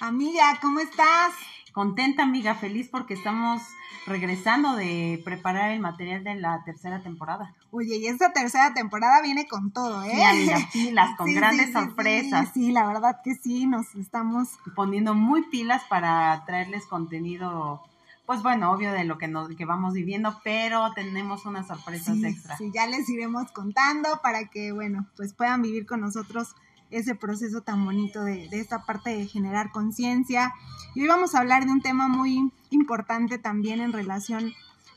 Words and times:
Amiga, 0.00 0.58
¿cómo 0.60 0.80
estás? 0.80 1.32
Contenta, 1.72 2.22
amiga, 2.22 2.54
feliz 2.54 2.88
porque 2.90 3.14
estamos 3.14 3.62
regresando 4.06 4.76
de 4.76 5.20
preparar 5.24 5.72
el 5.72 5.80
material 5.80 6.22
de 6.24 6.34
la 6.36 6.62
tercera 6.64 7.02
temporada. 7.02 7.54
Oye, 7.70 7.96
y 7.96 8.06
esta 8.06 8.32
tercera 8.32 8.72
temporada 8.72 9.20
viene 9.22 9.46
con 9.48 9.72
todo, 9.72 10.02
¿eh? 10.04 10.12
Sí, 10.14 10.22
amiga, 10.22 10.58
pilas, 10.72 11.10
con 11.18 11.26
Sí, 11.26 11.34
grandes 11.34 11.66
sí, 11.66 11.72
sorpresas. 11.72 12.48
Sí, 12.54 12.66
sí, 12.66 12.72
la 12.72 12.86
verdad 12.86 13.20
que 13.24 13.34
sí, 13.34 13.66
nos 13.66 13.94
estamos... 13.94 14.48
Poniendo 14.74 15.14
muy 15.14 15.42
pilas 15.48 15.82
para 15.88 16.44
traerles 16.46 16.86
contenido, 16.86 17.82
pues 18.26 18.42
bueno, 18.42 18.70
obvio 18.72 18.92
de 18.92 19.04
lo 19.04 19.18
que, 19.18 19.28
nos, 19.28 19.48
que 19.56 19.64
vamos 19.64 19.92
viviendo, 19.92 20.40
pero 20.44 20.92
tenemos 20.94 21.44
unas 21.46 21.66
sorpresas 21.66 22.16
Sí, 22.16 22.26
extra. 22.26 22.56
sí, 22.56 22.70
ya 22.72 22.86
les 22.86 23.08
iremos 23.08 23.50
contando 23.52 24.20
para 24.22 24.46
que, 24.48 24.72
bueno, 24.72 25.06
pues 25.16 25.34
puedan 25.34 25.62
vivir 25.62 25.84
con 25.86 26.00
nosotros 26.00 26.54
ese 26.90 27.14
proceso 27.14 27.62
tan 27.62 27.84
bonito 27.84 28.24
de, 28.24 28.48
de 28.48 28.60
esta 28.60 28.84
parte 28.84 29.10
de 29.16 29.26
generar 29.26 29.70
conciencia. 29.72 30.52
Y 30.94 31.02
hoy 31.02 31.08
vamos 31.08 31.34
a 31.34 31.40
hablar 31.40 31.66
de 31.66 31.72
un 31.72 31.82
tema 31.82 32.08
muy 32.08 32.52
importante 32.70 33.38
también 33.38 33.80
en 33.80 33.92
relación 33.92 34.54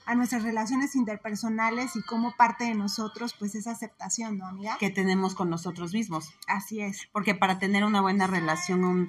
a 0.10 0.16
nuestras 0.16 0.42
relaciones 0.42 0.96
interpersonales 0.96 1.96
y 1.96 2.02
cómo 2.02 2.36
parte 2.36 2.64
de 2.64 2.74
nosotros, 2.74 3.36
pues, 3.38 3.54
esa 3.54 3.72
aceptación, 3.72 4.40
¿no, 4.40 4.48
amiga? 4.48 4.76
que 4.80 4.90
tenemos 4.90 5.36
con 5.36 5.52
nosotros 5.52 5.94
mismos. 5.94 6.34
Así 6.48 6.82
es. 6.82 7.08
Porque 7.12 7.36
para 7.36 7.60
tener 7.60 7.84
una 7.84 8.02
buena 8.02 8.26
relación 8.26 9.08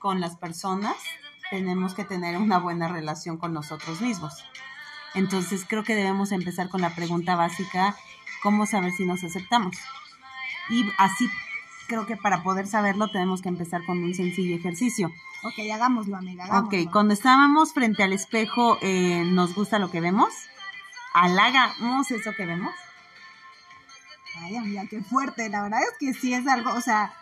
con 0.00 0.20
las 0.20 0.34
personas, 0.36 0.96
tenemos 1.50 1.94
que 1.94 2.04
tener 2.04 2.36
una 2.36 2.58
buena 2.58 2.88
relación 2.88 3.36
con 3.36 3.52
nosotros 3.52 4.00
mismos. 4.00 4.44
Entonces 5.14 5.64
creo 5.68 5.84
que 5.84 5.94
debemos 5.94 6.32
empezar 6.32 6.68
con 6.68 6.80
la 6.80 6.92
pregunta 6.96 7.36
básica, 7.36 7.94
¿cómo 8.42 8.66
saber 8.66 8.90
si 8.90 9.04
nos 9.06 9.22
aceptamos? 9.22 9.76
Y 10.68 10.84
así 10.98 11.30
creo 11.88 12.06
que 12.06 12.16
para 12.16 12.42
poder 12.42 12.66
saberlo 12.66 13.08
tenemos 13.08 13.42
que 13.42 13.48
empezar 13.48 13.84
con 13.84 14.02
un 14.02 14.14
sencillo 14.14 14.56
ejercicio. 14.56 15.10
Ok, 15.42 15.58
hagámoslo, 15.72 16.16
amiga. 16.16 16.44
Hagámoslo. 16.44 16.80
Ok, 16.80 16.90
cuando 16.90 17.14
estábamos 17.14 17.72
frente 17.72 18.02
al 18.02 18.12
espejo, 18.12 18.78
eh, 18.82 19.24
¿nos 19.26 19.54
gusta 19.54 19.78
lo 19.78 19.90
que 19.90 20.00
vemos? 20.00 20.32
¿Halagamos 21.14 22.10
eso 22.10 22.32
que 22.36 22.46
vemos? 22.46 22.74
Ay, 24.40 24.56
amiga, 24.56 24.84
qué 24.88 25.00
fuerte. 25.00 25.48
La 25.48 25.62
verdad 25.62 25.80
es 25.82 25.96
que 25.98 26.12
sí 26.14 26.34
es 26.34 26.46
algo, 26.46 26.72
o 26.72 26.80
sea, 26.80 27.12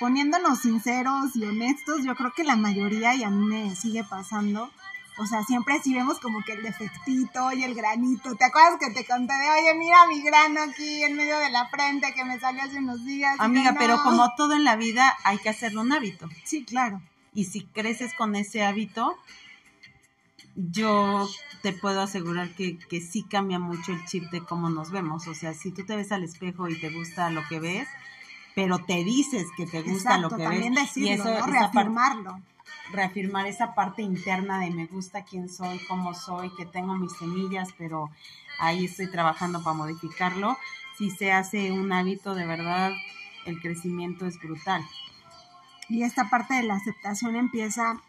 poniéndonos 0.00 0.60
sinceros 0.60 1.36
y 1.36 1.44
honestos, 1.44 2.02
yo 2.04 2.14
creo 2.16 2.32
que 2.32 2.44
la 2.44 2.56
mayoría, 2.56 3.14
y 3.14 3.22
a 3.22 3.30
mí 3.30 3.46
me 3.46 3.74
sigue 3.76 4.04
pasando, 4.04 4.70
o 5.18 5.26
sea, 5.26 5.42
siempre 5.44 5.80
sí 5.82 5.94
vemos 5.94 6.20
como 6.20 6.42
que 6.42 6.52
el 6.52 6.62
defectito 6.62 7.52
y 7.52 7.64
el 7.64 7.74
granito. 7.74 8.34
¿Te 8.34 8.44
acuerdas 8.44 8.78
que 8.78 8.90
te 8.90 9.06
conté 9.06 9.32
de, 9.32 9.50
oye, 9.50 9.74
mira 9.78 10.06
mi 10.06 10.20
grano 10.22 10.60
aquí 10.62 11.02
en 11.02 11.16
medio 11.16 11.38
de 11.38 11.50
la 11.50 11.68
frente 11.68 12.12
que 12.14 12.24
me 12.24 12.38
salió 12.38 12.62
hace 12.62 12.78
unos 12.78 13.04
días? 13.04 13.34
Amiga, 13.38 13.74
pero 13.78 14.02
como 14.02 14.34
todo 14.36 14.54
en 14.54 14.64
la 14.64 14.76
vida, 14.76 15.16
hay 15.24 15.38
que 15.38 15.48
hacerlo 15.48 15.80
un 15.80 15.92
hábito. 15.92 16.28
Sí, 16.44 16.64
claro. 16.64 17.00
Y 17.32 17.44
si 17.44 17.64
creces 17.64 18.12
con 18.14 18.36
ese 18.36 18.62
hábito, 18.62 19.16
yo 20.54 21.28
te 21.62 21.72
puedo 21.72 22.02
asegurar 22.02 22.50
que, 22.54 22.78
que 22.78 23.00
sí 23.00 23.22
cambia 23.22 23.58
mucho 23.58 23.92
el 23.92 24.04
chip 24.04 24.24
de 24.30 24.44
cómo 24.44 24.68
nos 24.68 24.90
vemos. 24.90 25.26
O 25.28 25.34
sea, 25.34 25.54
si 25.54 25.70
tú 25.70 25.84
te 25.86 25.96
ves 25.96 26.12
al 26.12 26.24
espejo 26.24 26.68
y 26.68 26.78
te 26.78 26.90
gusta 26.90 27.30
lo 27.30 27.46
que 27.48 27.58
ves, 27.58 27.88
pero 28.54 28.78
te 28.78 29.02
dices 29.04 29.46
que 29.56 29.66
te 29.66 29.82
gusta 29.82 30.16
Exacto, 30.16 30.22
lo 30.22 30.36
que 30.36 30.42
también 30.42 30.74
ves, 30.74 30.94
decirlo, 30.94 31.08
y 31.08 31.12
eso, 31.12 31.24
¿no? 31.24 31.46
Reafirmarlo. 31.46 32.40
Reafirmar 32.92 33.46
esa 33.46 33.74
parte 33.74 34.02
interna 34.02 34.60
de 34.60 34.70
me 34.70 34.86
gusta 34.86 35.24
quién 35.24 35.48
soy, 35.48 35.78
cómo 35.88 36.14
soy, 36.14 36.50
que 36.56 36.66
tengo 36.66 36.94
mis 36.96 37.12
semillas, 37.16 37.68
pero 37.76 38.10
ahí 38.60 38.84
estoy 38.84 39.10
trabajando 39.10 39.62
para 39.62 39.76
modificarlo. 39.76 40.56
Si 40.96 41.10
se 41.10 41.32
hace 41.32 41.72
un 41.72 41.92
hábito, 41.92 42.34
de 42.34 42.46
verdad, 42.46 42.92
el 43.44 43.60
crecimiento 43.60 44.26
es 44.26 44.38
brutal. 44.38 44.82
y 45.88 46.02
esta 46.02 46.28
parte 46.28 46.54
de 46.54 46.64
la 46.64 46.74
aceptación 46.74 47.36
empieza 47.36 48.00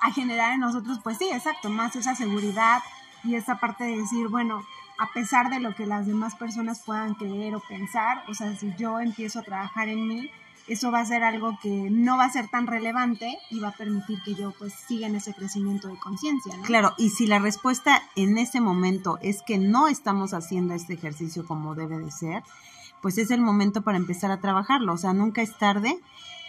a 0.00 0.12
generar 0.12 0.54
en 0.54 0.60
nosotros, 0.60 1.00
pues 1.02 1.18
sí, 1.18 1.28
exacto, 1.32 1.68
más 1.68 1.94
esa 1.94 2.14
seguridad 2.14 2.82
y 3.22 3.34
esta 3.34 3.58
parte 3.58 3.84
de 3.84 3.98
decir, 3.98 4.28
bueno, 4.28 4.64
a 4.98 5.12
pesar 5.12 5.50
de 5.50 5.60
lo 5.60 5.74
que 5.74 5.86
las 5.86 6.06
demás 6.06 6.34
personas 6.36 6.82
puedan 6.84 7.14
creer 7.14 7.54
o 7.54 7.60
pensar, 7.60 8.24
o 8.28 8.34
sea, 8.34 8.54
si 8.56 8.74
yo 8.76 8.98
empiezo 9.00 9.40
a 9.40 9.42
trabajar 9.42 9.88
en 9.88 10.08
mí, 10.08 10.30
eso 10.68 10.90
va 10.90 11.00
a 11.00 11.06
ser 11.06 11.22
algo 11.22 11.58
que 11.62 11.88
no 11.90 12.16
va 12.16 12.24
a 12.24 12.32
ser 12.32 12.48
tan 12.48 12.66
relevante 12.66 13.38
y 13.50 13.60
va 13.60 13.68
a 13.68 13.72
permitir 13.72 14.20
que 14.22 14.34
yo 14.34 14.52
pues 14.58 14.72
siga 14.72 15.06
en 15.06 15.14
ese 15.14 15.34
crecimiento 15.34 15.88
de 15.88 15.98
conciencia, 15.98 16.56
¿no? 16.56 16.62
Claro, 16.64 16.94
y 16.98 17.10
si 17.10 17.26
la 17.26 17.38
respuesta 17.38 18.02
en 18.16 18.38
ese 18.38 18.60
momento 18.60 19.18
es 19.22 19.42
que 19.42 19.58
no 19.58 19.88
estamos 19.88 20.34
haciendo 20.34 20.74
este 20.74 20.94
ejercicio 20.94 21.46
como 21.46 21.74
debe 21.74 21.98
de 21.98 22.10
ser, 22.10 22.42
pues 23.00 23.18
es 23.18 23.30
el 23.30 23.40
momento 23.40 23.82
para 23.82 23.98
empezar 23.98 24.30
a 24.30 24.40
trabajarlo. 24.40 24.92
O 24.92 24.96
sea, 24.96 25.12
nunca 25.12 25.42
es 25.42 25.56
tarde. 25.56 26.00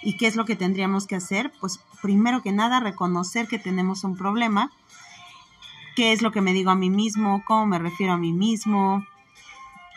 ¿Y 0.03 0.17
qué 0.17 0.28
es 0.28 0.35
lo 0.35 0.45
que 0.45 0.55
tendríamos 0.55 1.07
que 1.07 1.16
hacer? 1.16 1.51
Pues 1.59 1.79
primero 2.01 2.41
que 2.41 2.51
nada, 2.51 2.79
reconocer 2.79 3.47
que 3.47 3.59
tenemos 3.59 4.03
un 4.03 4.16
problema. 4.16 4.72
¿Qué 5.95 6.13
es 6.13 6.22
lo 6.22 6.31
que 6.31 6.41
me 6.41 6.53
digo 6.53 6.69
a 6.69 6.75
mí 6.75 6.89
mismo? 6.89 7.44
¿Cómo 7.45 7.66
me 7.66 7.79
refiero 7.79 8.13
a 8.13 8.17
mí 8.17 8.34
mismo? 8.34 9.05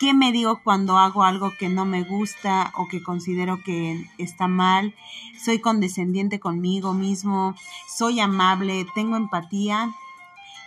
¿Qué 0.01 0.15
me 0.15 0.33
digo 0.33 0.63
cuando 0.65 0.97
hago 0.97 1.25
algo 1.25 1.53
que 1.59 1.69
no 1.69 1.85
me 1.85 2.05
gusta 2.05 2.73
o 2.75 2.89
que 2.89 3.03
considero 3.03 3.63
que 3.63 4.09
está 4.17 4.49
mal? 4.49 4.95
¿Soy 5.39 5.59
condescendiente 5.59 6.41
conmigo 6.41 6.95
mismo? 6.95 7.55
¿Soy 7.87 8.19
amable? 8.19 8.87
¿Tengo 8.95 9.17
empatía? 9.17 9.95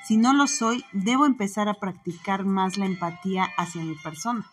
Si 0.05 0.17
no 0.17 0.33
lo 0.33 0.45
soy, 0.45 0.85
debo 0.91 1.25
empezar 1.25 1.67
a 1.67 1.73
practicar 1.73 2.45
más 2.45 2.77
la 2.77 2.85
empatía 2.85 3.49
hacia 3.57 3.81
mi 3.81 3.95
persona. 3.95 4.45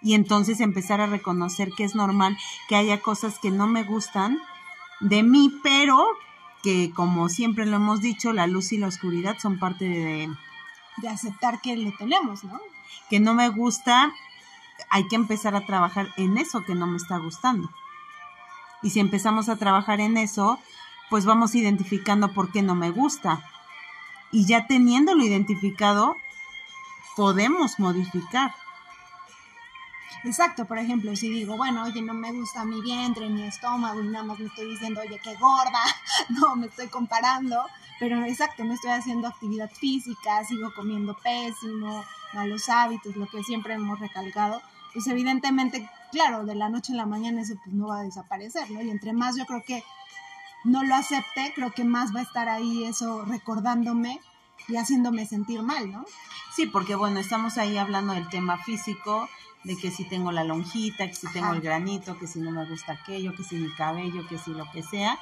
Y 0.00 0.14
entonces 0.14 0.60
empezar 0.60 1.02
a 1.02 1.06
reconocer 1.06 1.70
que 1.76 1.84
es 1.84 1.94
normal 1.94 2.38
que 2.70 2.76
haya 2.76 3.02
cosas 3.02 3.38
que 3.38 3.50
no 3.50 3.66
me 3.66 3.84
gustan 3.84 4.38
de 5.00 5.22
mí, 5.22 5.52
pero 5.62 6.02
que 6.62 6.92
como 6.94 7.28
siempre 7.28 7.66
lo 7.66 7.76
hemos 7.76 8.00
dicho, 8.00 8.32
la 8.32 8.46
luz 8.46 8.72
y 8.72 8.78
la 8.78 8.86
oscuridad 8.86 9.36
son 9.38 9.58
parte 9.58 9.84
de, 9.86 11.08
aceptar 11.10 11.60
que 11.60 11.76
lo 11.76 11.92
tenemos, 11.98 12.42
¿no? 12.42 12.58
Que 13.08 13.20
no 13.20 13.34
me 13.34 13.48
gusta, 13.48 14.12
hay 14.90 15.06
que 15.08 15.16
empezar 15.16 15.54
a 15.54 15.66
trabajar 15.66 16.08
en 16.16 16.38
eso 16.38 16.64
que 16.64 16.74
no 16.74 16.86
me 16.86 16.96
está 16.96 17.18
gustando. 17.18 17.70
Y 18.82 18.90
si 18.90 19.00
empezamos 19.00 19.48
a 19.48 19.56
trabajar 19.56 20.00
en 20.00 20.16
eso, 20.16 20.58
pues 21.10 21.24
vamos 21.24 21.54
identificando 21.54 22.32
por 22.32 22.52
qué 22.52 22.62
no 22.62 22.74
me 22.74 22.90
gusta. 22.90 23.42
Y 24.32 24.46
ya 24.46 24.66
teniéndolo 24.66 25.24
identificado, 25.24 26.16
podemos 27.16 27.78
modificar. 27.78 28.54
Exacto, 30.26 30.64
por 30.64 30.78
ejemplo, 30.78 31.14
si 31.14 31.28
digo, 31.28 31.56
bueno, 31.56 31.84
oye, 31.84 32.02
no 32.02 32.12
me 32.12 32.32
gusta 32.32 32.64
mi 32.64 32.80
vientre, 32.80 33.28
mi 33.28 33.44
estómago, 33.44 34.00
y 34.00 34.08
nada 34.08 34.24
más 34.24 34.40
me 34.40 34.46
estoy 34.46 34.68
diciendo, 34.70 35.00
oye, 35.00 35.20
qué 35.22 35.36
gorda, 35.36 35.80
no, 36.30 36.56
me 36.56 36.66
estoy 36.66 36.88
comparando, 36.88 37.64
pero 38.00 38.24
exacto, 38.24 38.64
no 38.64 38.74
estoy 38.74 38.90
haciendo 38.90 39.28
actividad 39.28 39.70
física, 39.70 40.44
sigo 40.44 40.74
comiendo 40.74 41.16
pésimo, 41.22 42.04
malos 42.34 42.68
hábitos, 42.68 43.14
lo 43.14 43.28
que 43.28 43.44
siempre 43.44 43.74
hemos 43.74 44.00
recalcado, 44.00 44.60
pues 44.92 45.06
evidentemente, 45.06 45.88
claro, 46.10 46.44
de 46.44 46.56
la 46.56 46.70
noche 46.70 46.92
a 46.92 46.96
la 46.96 47.06
mañana 47.06 47.42
eso 47.42 47.54
pues 47.62 47.76
no 47.76 47.86
va 47.86 48.00
a 48.00 48.02
desaparecer, 48.02 48.68
¿no? 48.72 48.82
Y 48.82 48.90
entre 48.90 49.12
más 49.12 49.36
yo 49.36 49.46
creo 49.46 49.62
que 49.62 49.84
no 50.64 50.82
lo 50.82 50.96
acepte, 50.96 51.52
creo 51.54 51.70
que 51.70 51.84
más 51.84 52.12
va 52.12 52.18
a 52.18 52.24
estar 52.24 52.48
ahí 52.48 52.82
eso 52.82 53.24
recordándome 53.24 54.20
y 54.66 54.74
haciéndome 54.74 55.24
sentir 55.24 55.62
mal, 55.62 55.92
¿no? 55.92 56.04
Sí, 56.52 56.66
porque 56.66 56.96
bueno, 56.96 57.20
estamos 57.20 57.58
ahí 57.58 57.76
hablando 57.76 58.14
del 58.14 58.28
tema 58.28 58.58
físico, 58.58 59.28
de 59.66 59.76
que 59.76 59.90
si 59.90 60.04
tengo 60.04 60.30
la 60.30 60.44
lonjita, 60.44 61.08
que 61.08 61.14
si 61.14 61.26
tengo 61.32 61.52
el 61.52 61.60
granito, 61.60 62.16
que 62.18 62.28
si 62.28 62.38
no 62.38 62.52
me 62.52 62.64
gusta 62.66 62.92
aquello, 62.92 63.34
que 63.34 63.42
si 63.42 63.56
mi 63.56 63.68
cabello, 63.74 64.26
que 64.28 64.38
si 64.38 64.52
lo 64.52 64.70
que 64.70 64.84
sea. 64.84 65.18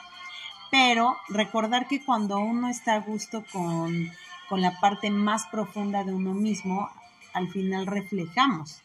Pero 0.71 1.17
recordar 1.31 1.89
que 1.89 2.05
cuando 2.05 2.39
uno 2.39 2.69
está 2.69 2.95
a 2.95 3.01
gusto 3.01 3.43
con, 3.51 4.11
con 4.51 4.61
la 4.61 4.79
parte 4.81 5.11
más 5.11 5.47
profunda 5.47 6.05
de 6.05 6.13
uno 6.13 6.35
mismo, 6.35 6.91
al 7.33 7.49
final 7.49 7.87
reflejamos 7.87 8.83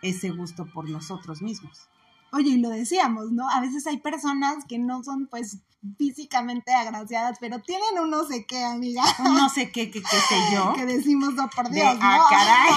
ese 0.00 0.30
gusto 0.30 0.64
por 0.64 0.88
nosotros 0.88 1.42
mismos. 1.42 1.88
Oye, 2.32 2.50
y 2.50 2.56
lo 2.58 2.70
decíamos, 2.70 3.30
¿no? 3.30 3.48
A 3.50 3.60
veces 3.60 3.86
hay 3.86 3.98
personas 3.98 4.64
que 4.66 4.78
no 4.78 5.04
son, 5.04 5.26
pues, 5.26 5.58
físicamente 5.98 6.72
agraciadas, 6.72 7.38
pero 7.40 7.60
tienen 7.60 7.98
un 8.00 8.08
no 8.10 8.24
sé 8.24 8.46
qué, 8.46 8.64
amiga. 8.64 9.02
Un 9.18 9.34
no 9.36 9.48
sé 9.48 9.70
qué, 9.72 9.90
qué, 9.90 10.00
qué 10.00 10.16
sé 10.16 10.36
yo. 10.54 10.72
Que 10.74 10.86
decimos, 10.86 11.34
no, 11.34 11.48
por 11.50 11.68
De, 11.68 11.74
Dios, 11.74 11.96
ah, 12.00 12.16
¿no? 12.18 12.24
caray. 12.30 12.72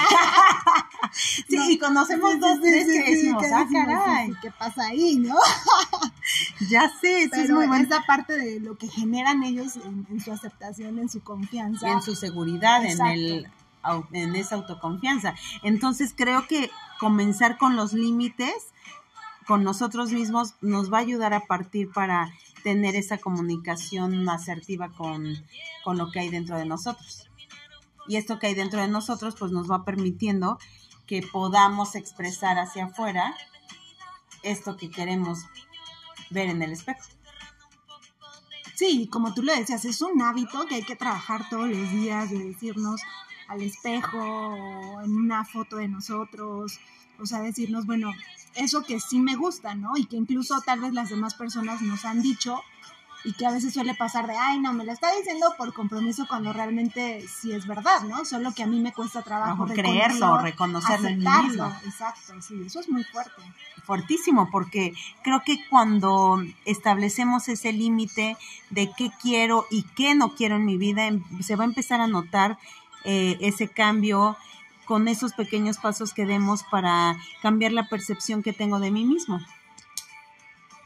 sí, 1.47 1.55
No. 1.55 1.69
y 1.69 1.77
conocemos 1.77 2.33
Sí, 2.33 2.39
dos, 2.39 2.59
tres 2.61 2.87
sí, 2.87 2.93
que 2.93 3.11
decimos, 3.11 3.43
que 3.43 3.53
ah, 3.53 3.59
decimos, 3.59 3.85
caray. 3.85 4.31
¿Qué 4.41 4.51
pasa 4.51 4.87
ahí, 4.87 5.15
no? 5.17 5.35
Ya 6.69 6.89
sé, 6.99 7.23
eso 7.23 7.35
es 7.35 7.41
Pero 7.43 7.55
muy 7.55 7.67
bueno. 7.67 7.85
esa 7.85 8.01
parte 8.07 8.35
de 8.35 8.59
lo 8.59 8.77
que 8.77 8.87
generan 8.87 9.43
ellos 9.43 9.75
en, 9.75 10.07
en 10.09 10.19
su 10.19 10.31
aceptación, 10.31 10.97
en 10.97 11.07
su 11.07 11.21
confianza. 11.21 11.87
y 11.87 11.91
en 11.91 12.01
su 12.01 12.15
seguridad, 12.15 12.83
en 12.83 12.99
el 13.05 13.47
en 14.11 14.35
esa 14.35 14.55
autoconfianza. 14.55 15.35
Entonces 15.61 16.13
creo 16.15 16.47
que 16.47 16.71
comenzar 16.99 17.57
con 17.59 17.75
los 17.75 17.93
límites 17.93 18.53
con 19.47 19.63
nosotros 19.63 20.11
mismos 20.11 20.55
nos 20.61 20.91
va 20.91 20.97
a 20.97 21.01
ayudar 21.01 21.33
a 21.33 21.45
partir 21.45 21.91
para 21.91 22.31
tener 22.63 22.95
esa 22.95 23.17
comunicación 23.17 24.27
asertiva 24.27 24.89
con, 24.89 25.43
con 25.83 25.97
lo 25.97 26.11
que 26.11 26.19
hay 26.19 26.29
dentro 26.29 26.57
de 26.57 26.65
nosotros. 26.65 27.29
Y 28.07 28.17
esto 28.17 28.39
que 28.39 28.47
hay 28.47 28.53
dentro 28.55 28.81
de 28.81 28.87
nosotros 28.87 29.35
pues 29.37 29.51
nos 29.51 29.69
va 29.69 29.85
permitiendo 29.85 30.57
que 31.05 31.21
podamos 31.21 31.95
expresar 31.95 32.57
hacia 32.57 32.85
afuera 32.85 33.35
esto 34.43 34.77
que 34.77 34.89
queremos 34.89 35.45
ver 36.29 36.49
en 36.49 36.61
el 36.61 36.71
espejo. 36.71 37.01
Sí, 38.75 39.07
como 39.11 39.33
tú 39.33 39.41
lo 39.41 39.55
decías, 39.55 39.85
es 39.85 40.01
un 40.01 40.21
hábito 40.21 40.65
que 40.67 40.75
hay 40.75 40.83
que 40.83 40.95
trabajar 40.95 41.47
todos 41.49 41.69
los 41.69 41.91
días, 41.91 42.29
de 42.29 42.39
decirnos 42.39 43.01
al 43.47 43.61
espejo 43.61 44.17
o 44.19 45.01
en 45.01 45.15
una 45.15 45.45
foto 45.45 45.77
de 45.77 45.87
nosotros, 45.87 46.79
o 47.19 47.25
sea, 47.25 47.39
decirnos, 47.39 47.85
bueno, 47.85 48.13
eso 48.55 48.83
que 48.83 48.99
sí 48.99 49.19
me 49.19 49.35
gusta, 49.35 49.75
¿no? 49.75 49.97
Y 49.97 50.05
que 50.05 50.15
incluso 50.15 50.61
tal 50.65 50.81
vez 50.81 50.93
las 50.93 51.09
demás 51.09 51.35
personas 51.35 51.81
nos 51.81 52.05
han 52.05 52.21
dicho 52.21 52.61
y 53.25 53.33
que 53.33 53.45
a 53.47 53.51
veces 53.51 53.73
suele 53.73 53.95
pasar 53.95 54.27
de, 54.27 54.37
ay, 54.37 54.59
no, 54.59 54.71
me 54.71 54.85
lo 54.85 54.91
está 54.91 55.07
diciendo 55.17 55.47
por 55.57 55.73
compromiso 55.73 56.27
cuando 56.29 56.53
realmente 56.53 57.27
sí 57.27 57.51
es 57.51 57.65
verdad, 57.65 58.03
¿no? 58.03 58.23
Solo 58.23 58.53
que 58.53 58.61
a 58.61 58.67
mí 58.67 58.79
me 58.79 58.93
cuesta 58.93 59.23
trabajo 59.23 59.65
creerlo, 59.65 60.37
reconocerlo 60.37 61.07
en 61.07 61.19
mí 61.19 61.25
mismo. 61.43 61.75
Exacto, 61.85 62.39
sí, 62.39 62.61
eso 62.63 62.79
es 62.79 62.87
muy 62.87 63.03
fuerte. 63.03 63.41
Fuertísimo, 63.83 64.49
porque 64.51 64.93
creo 65.23 65.41
que 65.43 65.57
cuando 65.69 66.39
establecemos 66.65 67.49
ese 67.49 67.73
límite 67.73 68.37
de 68.69 68.91
qué 68.95 69.09
quiero 69.19 69.65
y 69.71 69.83
qué 69.95 70.13
no 70.13 70.35
quiero 70.35 70.57
en 70.57 70.65
mi 70.65 70.77
vida, 70.77 71.07
em, 71.07 71.23
se 71.41 71.55
va 71.55 71.63
a 71.63 71.67
empezar 71.67 72.01
a 72.01 72.07
notar 72.07 72.59
eh, 73.05 73.37
ese 73.41 73.67
cambio 73.67 74.37
con 74.85 75.07
esos 75.07 75.33
pequeños 75.33 75.77
pasos 75.77 76.13
que 76.13 76.25
demos 76.25 76.63
para 76.63 77.17
cambiar 77.41 77.71
la 77.71 77.89
percepción 77.89 78.43
que 78.43 78.53
tengo 78.53 78.79
de 78.79 78.91
mí 78.91 79.05
mismo. 79.05 79.39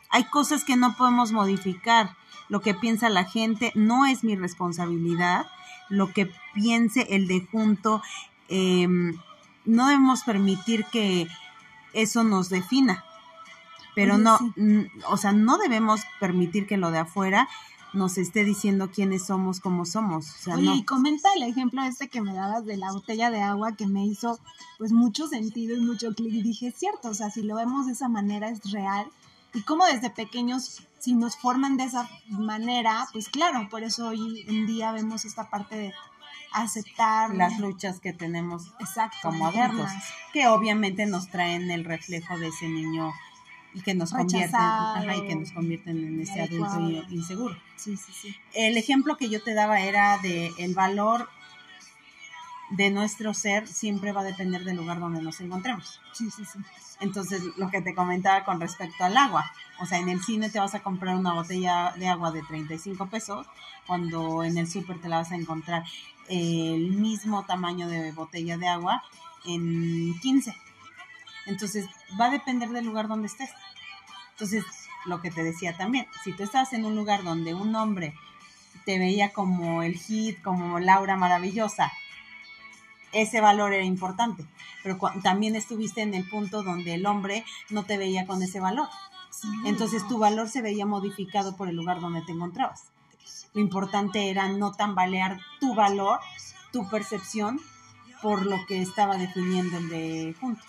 Hay 0.10 0.24
cosas 0.25 0.63
que 0.63 0.75
no 0.75 0.95
podemos 0.95 1.31
modificar, 1.31 2.16
lo 2.48 2.62
que 2.62 2.74
piensa 2.74 3.10
la 3.10 3.25
gente 3.25 3.71
no 3.75 4.06
es 4.06 4.24
mi 4.24 4.36
responsabilidad, 4.36 5.48
lo 5.88 6.12
que 6.12 6.31
piense 6.54 7.07
el 7.12 7.27
de 7.27 7.48
junto, 7.51 8.01
em, 8.48 9.16
no 9.66 9.88
debemos 9.88 10.24
permitir 10.24 10.86
que 10.86 11.27
eso 11.94 12.24
nos 12.24 12.50
defina, 12.50 13.04
pero 13.95 14.18
no, 14.18 14.39
o 15.07 15.18
sea, 15.18 15.31
no 15.31 15.57
debemos 15.57 16.01
permitir 16.19 16.66
que 16.66 16.77
lo 16.77 16.92
de 16.92 17.00
afuera 17.00 17.48
nos 17.94 18.18
esté 18.18 18.44
diciendo 18.44 18.91
quiénes 18.91 19.25
somos, 19.25 19.59
cómo 19.59 19.86
somos. 19.86 20.30
O 20.30 20.38
sea, 20.38 20.56
Oye, 20.56 20.75
y 20.75 20.83
comenta 20.83 21.30
el 21.36 21.44
ejemplo 21.44 21.81
este 21.83 22.07
que 22.07 22.21
me 22.21 22.33
dabas 22.33 22.65
de 22.65 22.77
la 22.77 22.91
botella 22.91 23.31
de 23.31 23.41
agua 23.41 23.75
que 23.75 23.88
me 23.88 24.06
hizo 24.06 24.39
pues 24.77 24.91
mucho 24.91 25.27
sentido 25.27 25.75
y 25.75 25.81
mucho 25.81 26.13
clic. 26.13 26.33
Y 26.33 26.41
dije, 26.41 26.71
cierto, 26.71 27.09
o 27.09 27.13
sea, 27.13 27.30
si 27.30 27.41
lo 27.41 27.56
vemos 27.56 27.88
de 27.88 27.94
esa 27.94 28.09
manera 28.09 28.50
es 28.50 28.71
real. 28.71 29.07
Y 29.53 29.62
como 29.63 29.86
desde 29.86 30.09
pequeños 30.12 30.83
si 31.00 31.13
nos 31.13 31.38
forman 31.38 31.77
de 31.77 31.86
esa 31.86 32.09
manera, 32.27 33.07
pues 33.13 33.30
claro, 33.30 33.68
por 33.69 33.83
eso 33.83 34.09
hoy 34.09 34.45
en 34.47 34.68
día 34.68 34.92
vemos 34.92 35.25
esta 35.25 35.50
parte 35.50 35.75
de 35.75 35.94
aceptar 36.51 37.33
las 37.35 37.59
luchas 37.59 38.00
que 38.00 38.12
tenemos 38.12 38.74
Exacto, 38.80 39.18
como 39.21 39.47
adultos, 39.47 39.89
que 40.33 40.47
obviamente 40.47 41.06
nos 41.06 41.30
traen 41.30 41.71
el 41.71 41.85
reflejo 41.85 42.38
de 42.38 42.47
ese 42.47 42.68
niño 42.68 43.13
y 43.74 43.81
que 43.81 43.94
nos 43.94 44.12
convierten, 44.12 44.60
y 45.16 45.27
que 45.27 45.36
nos 45.36 45.51
convierten 45.51 45.98
en 45.98 46.21
ese 46.21 46.42
adulto 46.42 46.80
inseguro. 47.10 47.56
Sí, 47.75 47.95
sí, 47.98 48.12
sí. 48.12 48.36
El 48.54 48.77
ejemplo 48.77 49.18
que 49.18 49.30
yo 49.30 49.42
te 49.44 49.54
daba 49.54 49.81
era 49.81 50.18
de 50.19 50.51
el 50.57 50.74
valor 50.74 51.30
de 52.71 52.92
nuestro 52.92 53.33
ser 53.33 53.68
siempre 53.68 54.12
va 54.12 54.21
a 54.21 54.25
depender 54.25 54.63
del 54.63 54.77
lugar 54.77 55.00
donde 55.00 55.21
nos 55.21 55.39
encontremos. 55.42 56.00
Sí, 56.13 56.30
sí, 56.30 56.44
sí. 56.45 56.60
Entonces, 57.00 57.42
lo 57.57 57.69
que 57.69 57.81
te 57.81 57.95
comentaba 57.95 58.44
con 58.44 58.60
respecto 58.60 59.04
al 59.04 59.16
agua, 59.16 59.50
o 59.80 59.86
sea, 59.86 60.00
en 60.00 60.10
el 60.10 60.21
cine 60.21 60.50
te 60.50 60.60
vas 60.60 60.75
a 60.75 60.81
comprar 60.81 61.16
una 61.16 61.33
botella 61.33 61.94
de 61.98 62.07
agua 62.07 62.31
de 62.31 62.42
35 62.44 63.07
pesos, 63.07 63.48
cuando 63.88 64.44
en 64.44 64.57
el 64.57 64.69
súper 64.69 65.00
te 65.00 65.07
la 65.07 65.18
vas 65.18 65.31
a 65.31 65.36
encontrar 65.36 65.83
el 66.27 66.92
mismo 66.92 67.45
tamaño 67.45 67.88
de 67.88 68.12
botella 68.12 68.57
de 68.57 68.68
agua 68.68 69.04
en 69.45 70.19
15. 70.19 70.54
Entonces, 71.49 71.87
va 72.19 72.25
a 72.25 72.31
depender 72.31 72.69
del 72.69 72.85
lugar 72.85 73.07
donde 73.07 73.27
estés. 73.27 73.49
Entonces, 74.31 74.63
lo 75.05 75.21
que 75.21 75.31
te 75.31 75.43
decía 75.43 75.75
también, 75.75 76.07
si 76.23 76.31
tú 76.33 76.43
estás 76.43 76.73
en 76.73 76.85
un 76.85 76.95
lugar 76.95 77.23
donde 77.23 77.53
un 77.53 77.75
hombre 77.75 78.13
te 78.85 78.99
veía 78.99 79.33
como 79.33 79.83
el 79.83 79.95
hit, 79.97 80.41
como 80.41 80.79
Laura 80.79 81.17
maravillosa, 81.17 81.91
ese 83.11 83.41
valor 83.41 83.73
era 83.73 83.83
importante, 83.83 84.45
pero 84.83 84.99
también 85.23 85.55
estuviste 85.55 86.01
en 86.01 86.13
el 86.13 86.29
punto 86.29 86.61
donde 86.63 86.93
el 86.93 87.05
hombre 87.05 87.43
no 87.69 87.83
te 87.83 87.97
veía 87.97 88.27
con 88.27 88.43
ese 88.43 88.59
valor. 88.59 88.87
Entonces 89.65 90.07
tu 90.07 90.19
valor 90.19 90.49
se 90.49 90.61
veía 90.61 90.85
modificado 90.85 91.55
por 91.55 91.69
el 91.69 91.75
lugar 91.75 91.99
donde 91.99 92.21
te 92.21 92.31
encontrabas. 92.31 92.83
Lo 93.53 93.61
importante 93.61 94.29
era 94.29 94.47
no 94.49 94.73
tambalear 94.73 95.39
tu 95.59 95.73
valor, 95.73 96.19
tu 96.71 96.87
percepción, 96.87 97.59
por 98.21 98.45
lo 98.45 98.57
que 98.67 98.81
estaba 98.81 99.17
definiendo 99.17 99.77
el 99.77 99.89
de 99.89 100.35
junto. 100.39 100.61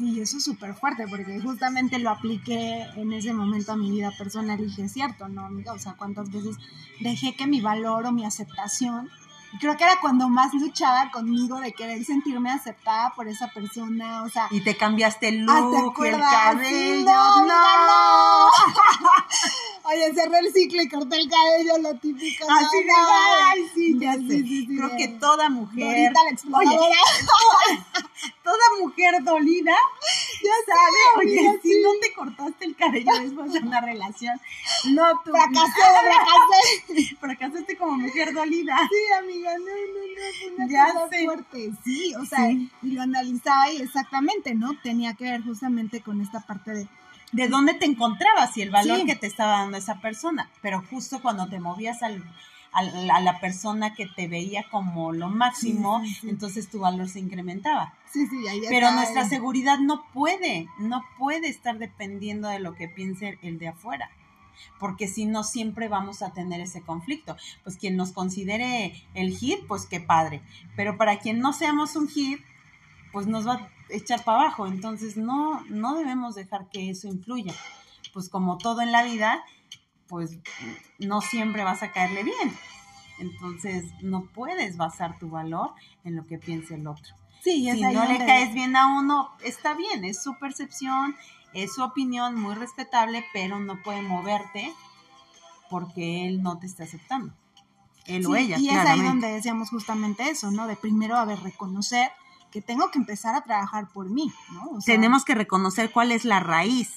Sí, 0.00 0.18
eso 0.18 0.38
es 0.38 0.44
súper 0.44 0.72
fuerte 0.72 1.06
porque 1.06 1.38
justamente 1.42 1.98
lo 1.98 2.08
apliqué 2.08 2.86
en 2.96 3.12
ese 3.12 3.34
momento 3.34 3.72
a 3.72 3.76
mi 3.76 3.90
vida 3.90 4.10
personal 4.16 4.58
y 4.58 4.64
dije, 4.64 4.88
cierto, 4.88 5.28
¿no, 5.28 5.44
amiga? 5.44 5.74
O 5.74 5.78
sea, 5.78 5.92
cuántas 5.92 6.30
veces 6.32 6.56
dejé 7.00 7.36
que 7.36 7.46
mi 7.46 7.60
valor 7.60 8.06
o 8.06 8.10
mi 8.10 8.24
aceptación 8.24 9.10
creo 9.58 9.76
que 9.76 9.84
era 9.84 9.98
cuando 10.00 10.28
más 10.28 10.52
luchaba 10.54 11.10
conmigo 11.10 11.58
de 11.60 11.72
querer 11.72 12.04
sentirme 12.04 12.50
aceptada 12.50 13.12
por 13.14 13.26
esa 13.28 13.48
persona, 13.48 14.22
o 14.22 14.28
sea. 14.28 14.48
Y 14.50 14.60
te 14.60 14.76
cambiaste 14.76 15.28
el 15.28 15.46
ah, 15.48 15.60
look, 15.60 16.04
el 16.04 16.20
cabello. 16.20 17.04
no, 17.04 17.46
no. 17.46 18.48
Oye, 19.84 20.12
cerré 20.14 20.38
el 20.38 20.52
ciclo 20.52 20.82
y 20.82 20.88
corté 20.88 21.16
el 21.16 21.28
cabello, 21.28 21.78
lo 21.78 21.98
típico. 21.98 22.46
Así 22.48 22.84
de, 22.84 22.92
ay, 23.44 23.70
sí, 23.74 23.98
ya 23.98 24.12
sé. 24.14 24.44
Creo 24.76 24.96
que 24.96 25.08
toda 25.18 25.48
mujer. 25.48 26.12
Oye, 26.52 26.78
toda 28.44 28.64
mujer 28.80 29.22
dolida, 29.24 29.76
ya 30.42 30.74
sabe, 30.74 30.98
oye, 31.18 31.42
no 31.42 31.58
te 31.60 31.68
cortaste 32.20 32.66
el 32.66 32.76
cabello 32.76 33.10
después 33.22 33.52
de 33.52 33.60
una 33.60 33.80
relación, 33.80 34.38
no 34.90 35.04
tú. 35.24 35.30
Fracasé, 35.30 35.82
fracasé. 36.04 37.16
Fracasaste 37.16 37.76
como 37.76 37.96
mujer 37.96 38.34
dolida. 38.34 38.76
Sí, 38.90 39.12
amiga, 39.18 39.52
no, 39.58 39.64
no, 39.64 40.64
no, 40.64 40.70
ya 40.70 41.08
sé. 41.10 41.24
fuerte. 41.24 41.70
Sí, 41.82 42.14
o 42.14 42.24
sea, 42.26 42.50
y 42.50 42.70
lo 42.82 43.02
analizaba 43.02 43.72
y 43.72 43.78
exactamente, 43.78 44.54
¿no? 44.54 44.78
Tenía 44.82 45.14
que 45.14 45.24
ver 45.24 45.42
justamente 45.42 46.02
con 46.02 46.20
esta 46.20 46.40
parte 46.40 46.72
de 46.72 46.88
de 47.32 47.48
dónde 47.48 47.74
te 47.74 47.84
encontrabas 47.86 48.56
y 48.56 48.62
el 48.62 48.70
valor 48.70 49.06
que 49.06 49.14
te 49.14 49.28
estaba 49.28 49.60
dando 49.60 49.76
esa 49.76 50.00
persona. 50.00 50.50
Pero 50.62 50.82
justo 50.90 51.22
cuando 51.22 51.48
te 51.48 51.60
movías 51.60 52.02
al, 52.02 52.24
a 52.72 53.20
la 53.20 53.38
persona 53.40 53.94
que 53.94 54.06
te 54.06 54.26
veía 54.26 54.64
como 54.68 55.12
lo 55.12 55.28
máximo, 55.28 56.02
entonces 56.24 56.68
tu 56.68 56.80
valor 56.80 57.08
se 57.08 57.20
incrementaba. 57.20 57.94
Sí, 58.12 58.26
sí, 58.26 58.46
ahí 58.48 58.62
Pero 58.68 58.90
nuestra 58.92 59.28
seguridad 59.28 59.78
no 59.78 60.04
puede, 60.12 60.66
no 60.78 61.04
puede 61.18 61.48
estar 61.48 61.78
dependiendo 61.78 62.48
de 62.48 62.58
lo 62.58 62.74
que 62.74 62.88
piense 62.88 63.38
el 63.42 63.58
de 63.58 63.68
afuera 63.68 64.10
porque 64.78 65.08
si 65.08 65.26
no 65.26 65.44
siempre 65.44 65.88
vamos 65.88 66.22
a 66.22 66.32
tener 66.32 66.60
ese 66.60 66.82
conflicto. 66.82 67.36
Pues 67.62 67.76
quien 67.76 67.96
nos 67.96 68.12
considere 68.12 69.04
el 69.14 69.36
hit, 69.36 69.66
pues 69.66 69.86
qué 69.86 70.00
padre, 70.00 70.42
pero 70.76 70.96
para 70.96 71.18
quien 71.18 71.38
no 71.38 71.52
seamos 71.52 71.96
un 71.96 72.08
hit, 72.08 72.40
pues 73.12 73.26
nos 73.26 73.46
va 73.46 73.54
a 73.54 73.70
echar 73.88 74.24
para 74.24 74.42
abajo, 74.42 74.66
entonces 74.66 75.16
no, 75.16 75.64
no 75.68 75.94
debemos 75.94 76.34
dejar 76.34 76.68
que 76.68 76.90
eso 76.90 77.08
influya. 77.08 77.54
Pues 78.12 78.28
como 78.28 78.58
todo 78.58 78.80
en 78.80 78.92
la 78.92 79.02
vida, 79.02 79.44
pues 80.08 80.38
no 80.98 81.20
siempre 81.20 81.64
vas 81.64 81.82
a 81.82 81.92
caerle 81.92 82.24
bien. 82.24 82.56
Entonces 83.18 83.84
no 84.00 84.24
puedes 84.26 84.76
basar 84.76 85.18
tu 85.18 85.28
valor 85.28 85.74
en 86.04 86.16
lo 86.16 86.26
que 86.26 86.38
piense 86.38 86.74
el 86.74 86.86
otro. 86.86 87.19
Sí, 87.42 87.70
si 87.72 87.80
no 87.80 88.04
le 88.04 88.18
caes 88.18 88.52
bien 88.52 88.76
a 88.76 88.98
uno, 88.98 89.30
está 89.42 89.74
bien, 89.74 90.04
es 90.04 90.22
su 90.22 90.38
percepción, 90.38 91.16
es 91.54 91.74
su 91.74 91.82
opinión 91.82 92.40
muy 92.40 92.54
respetable, 92.54 93.24
pero 93.32 93.58
no 93.58 93.82
puede 93.82 94.02
moverte 94.02 94.74
porque 95.70 96.26
él 96.26 96.42
no 96.42 96.58
te 96.58 96.66
está 96.66 96.84
aceptando. 96.84 97.32
Él 98.06 98.26
o 98.26 98.34
ella. 98.34 98.58
Y 98.58 98.68
es 98.68 98.76
ahí 98.76 99.00
donde 99.00 99.28
decíamos 99.28 99.70
justamente 99.70 100.28
eso, 100.28 100.50
¿no? 100.50 100.66
De 100.66 100.76
primero, 100.76 101.16
a 101.16 101.24
ver, 101.24 101.40
reconocer 101.40 102.10
que 102.50 102.60
tengo 102.60 102.90
que 102.90 102.98
empezar 102.98 103.34
a 103.34 103.42
trabajar 103.42 103.88
por 103.88 104.10
mí, 104.10 104.32
¿no? 104.52 104.78
Tenemos 104.84 105.24
que 105.24 105.34
reconocer 105.34 105.92
cuál 105.92 106.10
es 106.10 106.24
la 106.24 106.40
raíz, 106.40 106.90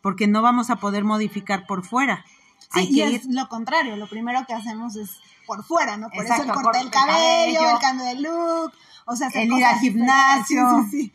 porque 0.00 0.28
no 0.28 0.42
vamos 0.42 0.70
a 0.70 0.76
poder 0.76 1.04
modificar 1.04 1.66
por 1.66 1.84
fuera. 1.84 2.24
Sí, 2.72 2.88
y 2.90 3.02
es 3.02 3.26
lo 3.26 3.48
contrario, 3.48 3.96
lo 3.96 4.08
primero 4.08 4.44
que 4.46 4.54
hacemos 4.54 4.96
es 4.96 5.20
por 5.46 5.64
fuera, 5.64 5.96
¿no? 5.96 6.08
Por 6.10 6.24
eso 6.24 6.42
el 6.42 6.52
corte 6.52 6.78
del 6.78 6.90
cabello, 6.90 7.70
el 7.70 7.78
cambio 7.78 8.06
de 8.06 8.14
look, 8.16 8.72
o 9.06 9.16
sea, 9.16 9.28
el 9.34 9.52
ir 9.52 9.64
al 9.64 9.78
gimnasio. 9.78 10.86
Sí, 10.90 11.12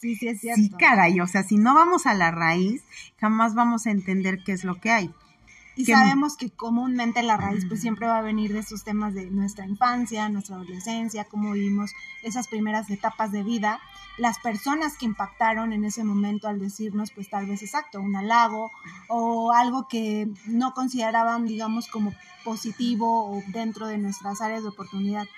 sí, 0.00 0.16
sí, 0.16 0.28
es 0.28 0.40
cierto. 0.40 0.62
Sí, 0.62 0.70
caray, 0.70 1.20
o 1.20 1.26
sea, 1.26 1.42
si 1.42 1.56
no 1.56 1.74
vamos 1.74 2.06
a 2.06 2.14
la 2.14 2.30
raíz, 2.30 2.82
jamás 3.20 3.54
vamos 3.54 3.86
a 3.86 3.90
entender 3.90 4.42
qué 4.44 4.52
es 4.52 4.64
lo 4.64 4.80
que 4.80 4.90
hay. 4.90 5.14
Y 5.78 5.84
sabemos 5.84 6.36
que 6.36 6.50
comúnmente 6.50 7.22
la 7.22 7.36
raíz 7.36 7.64
pues 7.68 7.80
siempre 7.80 8.08
va 8.08 8.18
a 8.18 8.22
venir 8.22 8.52
de 8.52 8.58
esos 8.58 8.82
temas 8.82 9.14
de 9.14 9.30
nuestra 9.30 9.64
infancia, 9.64 10.28
nuestra 10.28 10.56
adolescencia, 10.56 11.22
cómo 11.22 11.52
vivimos 11.52 11.92
esas 12.24 12.48
primeras 12.48 12.90
etapas 12.90 13.30
de 13.30 13.44
vida, 13.44 13.78
las 14.16 14.40
personas 14.40 14.98
que 14.98 15.06
impactaron 15.06 15.72
en 15.72 15.84
ese 15.84 16.02
momento 16.02 16.48
al 16.48 16.58
decirnos 16.58 17.12
pues 17.12 17.30
tal 17.30 17.46
vez 17.46 17.62
exacto, 17.62 18.00
un 18.00 18.16
halago 18.16 18.72
o 19.06 19.52
algo 19.52 19.86
que 19.86 20.28
no 20.46 20.74
consideraban 20.74 21.46
digamos 21.46 21.86
como 21.86 22.12
positivo 22.44 23.30
o 23.30 23.42
dentro 23.46 23.86
de 23.86 23.98
nuestras 23.98 24.40
áreas 24.40 24.64
de 24.64 24.70
oportunidad 24.70 25.28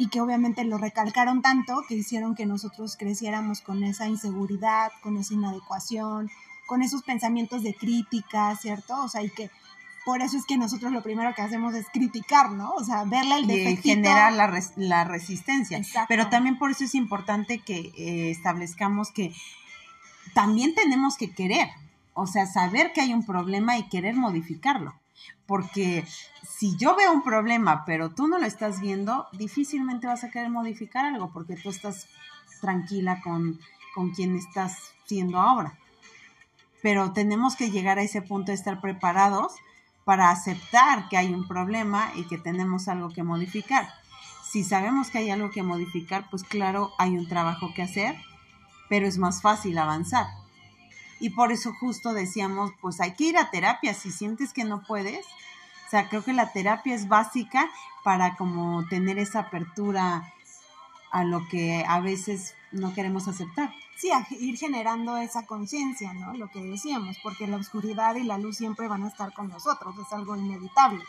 y 0.00 0.08
que 0.08 0.22
obviamente 0.22 0.64
lo 0.64 0.78
recalcaron 0.78 1.42
tanto 1.42 1.84
que 1.86 1.94
hicieron 1.94 2.34
que 2.34 2.46
nosotros 2.46 2.96
creciéramos 2.96 3.60
con 3.60 3.84
esa 3.84 4.08
inseguridad, 4.08 4.90
con 5.02 5.18
esa 5.18 5.34
inadecuación, 5.34 6.30
con 6.66 6.80
esos 6.80 7.02
pensamientos 7.02 7.62
de 7.62 7.74
crítica, 7.74 8.56
¿cierto? 8.56 8.98
O 9.04 9.08
sea, 9.10 9.22
y 9.22 9.28
que 9.28 9.50
por 10.06 10.22
eso 10.22 10.38
es 10.38 10.46
que 10.46 10.56
nosotros 10.56 10.90
lo 10.90 11.02
primero 11.02 11.34
que 11.34 11.42
hacemos 11.42 11.74
es 11.74 11.86
criticar, 11.92 12.50
¿no? 12.50 12.70
O 12.70 12.82
sea, 12.82 13.04
verle 13.04 13.34
el 13.40 13.44
y 13.44 13.58
defectito. 13.58 13.94
generar 13.96 14.32
la, 14.32 14.46
res- 14.46 14.72
la 14.76 15.04
resistencia. 15.04 15.76
Exacto. 15.76 16.06
Pero 16.08 16.30
también 16.30 16.56
por 16.58 16.70
eso 16.70 16.84
es 16.84 16.94
importante 16.94 17.58
que 17.58 17.92
eh, 17.98 18.30
establezcamos 18.30 19.10
que 19.10 19.34
también 20.32 20.74
tenemos 20.74 21.18
que 21.18 21.30
querer, 21.30 21.68
o 22.14 22.26
sea, 22.26 22.46
saber 22.46 22.94
que 22.94 23.02
hay 23.02 23.12
un 23.12 23.26
problema 23.26 23.76
y 23.76 23.88
querer 23.90 24.14
modificarlo. 24.16 24.94
Porque 25.50 26.06
si 26.46 26.76
yo 26.76 26.94
veo 26.94 27.10
un 27.10 27.24
problema, 27.24 27.84
pero 27.84 28.10
tú 28.10 28.28
no 28.28 28.38
lo 28.38 28.46
estás 28.46 28.80
viendo, 28.80 29.26
difícilmente 29.32 30.06
vas 30.06 30.22
a 30.22 30.30
querer 30.30 30.48
modificar 30.48 31.04
algo 31.04 31.32
porque 31.32 31.56
tú 31.56 31.70
estás 31.70 32.06
tranquila 32.60 33.20
con, 33.20 33.58
con 33.92 34.10
quien 34.10 34.36
estás 34.36 34.92
siendo 35.06 35.40
ahora. 35.40 35.76
Pero 36.82 37.12
tenemos 37.12 37.56
que 37.56 37.72
llegar 37.72 37.98
a 37.98 38.02
ese 38.02 38.22
punto 38.22 38.52
de 38.52 38.58
estar 38.58 38.80
preparados 38.80 39.56
para 40.04 40.30
aceptar 40.30 41.08
que 41.08 41.16
hay 41.16 41.34
un 41.34 41.48
problema 41.48 42.12
y 42.14 42.28
que 42.28 42.38
tenemos 42.38 42.86
algo 42.86 43.08
que 43.08 43.24
modificar. 43.24 43.92
Si 44.48 44.62
sabemos 44.62 45.10
que 45.10 45.18
hay 45.18 45.30
algo 45.30 45.50
que 45.50 45.64
modificar, 45.64 46.30
pues 46.30 46.44
claro, 46.44 46.92
hay 46.96 47.18
un 47.18 47.26
trabajo 47.26 47.74
que 47.74 47.82
hacer, 47.82 48.14
pero 48.88 49.04
es 49.08 49.18
más 49.18 49.42
fácil 49.42 49.78
avanzar. 49.78 50.28
Y 51.20 51.30
por 51.30 51.52
eso 51.52 51.72
justo 51.78 52.12
decíamos, 52.14 52.72
pues 52.80 53.00
hay 53.00 53.12
que 53.12 53.24
ir 53.24 53.36
a 53.36 53.50
terapia 53.50 53.94
si 53.94 54.10
sientes 54.10 54.52
que 54.52 54.64
no 54.64 54.82
puedes. 54.82 55.24
O 55.86 55.90
sea, 55.90 56.08
creo 56.08 56.24
que 56.24 56.32
la 56.32 56.52
terapia 56.52 56.94
es 56.94 57.08
básica 57.08 57.70
para 58.02 58.36
como 58.36 58.86
tener 58.88 59.18
esa 59.18 59.40
apertura 59.40 60.32
a 61.10 61.24
lo 61.24 61.46
que 61.48 61.84
a 61.86 62.00
veces 62.00 62.54
no 62.72 62.94
queremos 62.94 63.28
aceptar. 63.28 63.70
Sí, 63.96 64.10
a 64.10 64.26
ir 64.30 64.56
generando 64.56 65.18
esa 65.18 65.44
conciencia, 65.44 66.14
¿no? 66.14 66.32
Lo 66.34 66.48
que 66.50 66.62
decíamos, 66.62 67.18
porque 67.22 67.46
la 67.46 67.58
oscuridad 67.58 68.14
y 68.14 68.22
la 68.22 68.38
luz 68.38 68.56
siempre 68.56 68.88
van 68.88 69.04
a 69.04 69.08
estar 69.08 69.34
con 69.34 69.48
nosotros, 69.48 69.94
es 69.98 70.12
algo 70.12 70.36
inevitable. 70.36 71.04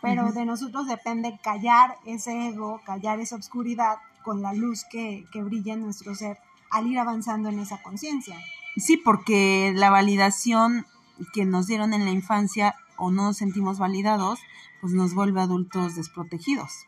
Pero 0.00 0.32
de 0.32 0.46
nosotros 0.46 0.86
depende 0.86 1.38
callar 1.42 1.96
ese 2.06 2.48
ego, 2.48 2.80
callar 2.84 3.20
esa 3.20 3.36
oscuridad 3.36 3.98
con 4.24 4.40
la 4.40 4.52
luz 4.52 4.84
que, 4.90 5.26
que 5.32 5.42
brilla 5.42 5.74
en 5.74 5.82
nuestro 5.82 6.14
ser 6.14 6.38
al 6.70 6.86
ir 6.86 6.98
avanzando 6.98 7.50
en 7.50 7.58
esa 7.58 7.82
conciencia. 7.82 8.36
Sí, 8.76 8.96
porque 8.96 9.72
la 9.74 9.90
validación 9.90 10.86
que 11.32 11.44
nos 11.44 11.66
dieron 11.66 11.92
en 11.92 12.04
la 12.04 12.10
infancia 12.10 12.74
o 12.96 13.10
no 13.10 13.24
nos 13.24 13.36
sentimos 13.36 13.78
validados, 13.78 14.40
pues 14.80 14.92
nos 14.94 15.14
vuelve 15.14 15.40
adultos 15.40 15.94
desprotegidos. 15.94 16.86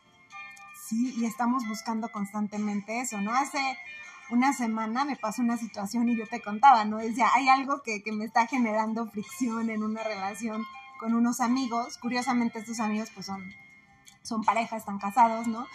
Sí, 0.87 1.13
y 1.17 1.25
estamos 1.25 1.67
buscando 1.67 2.09
constantemente 2.09 3.01
eso, 3.01 3.21
¿no? 3.21 3.33
Hace 3.33 3.59
una 4.29 4.53
semana 4.53 5.05
me 5.05 5.15
pasó 5.15 5.41
una 5.41 5.57
situación 5.57 6.09
y 6.09 6.17
yo 6.17 6.27
te 6.27 6.41
contaba, 6.41 6.85
¿no? 6.85 6.97
Decía, 6.97 7.29
hay 7.35 7.49
algo 7.49 7.81
que, 7.83 8.01
que 8.01 8.11
me 8.11 8.25
está 8.25 8.47
generando 8.47 9.09
fricción 9.09 9.69
en 9.69 9.83
una 9.83 10.03
relación 10.03 10.65
con 10.99 11.13
unos 11.13 11.39
amigos. 11.39 11.97
Curiosamente 11.97 12.59
estos 12.59 12.79
amigos 12.79 13.09
pues 13.13 13.27
son, 13.27 13.43
son 14.23 14.43
pareja, 14.43 14.77
están 14.77 14.99
casados, 14.99 15.47
¿no? 15.47 15.67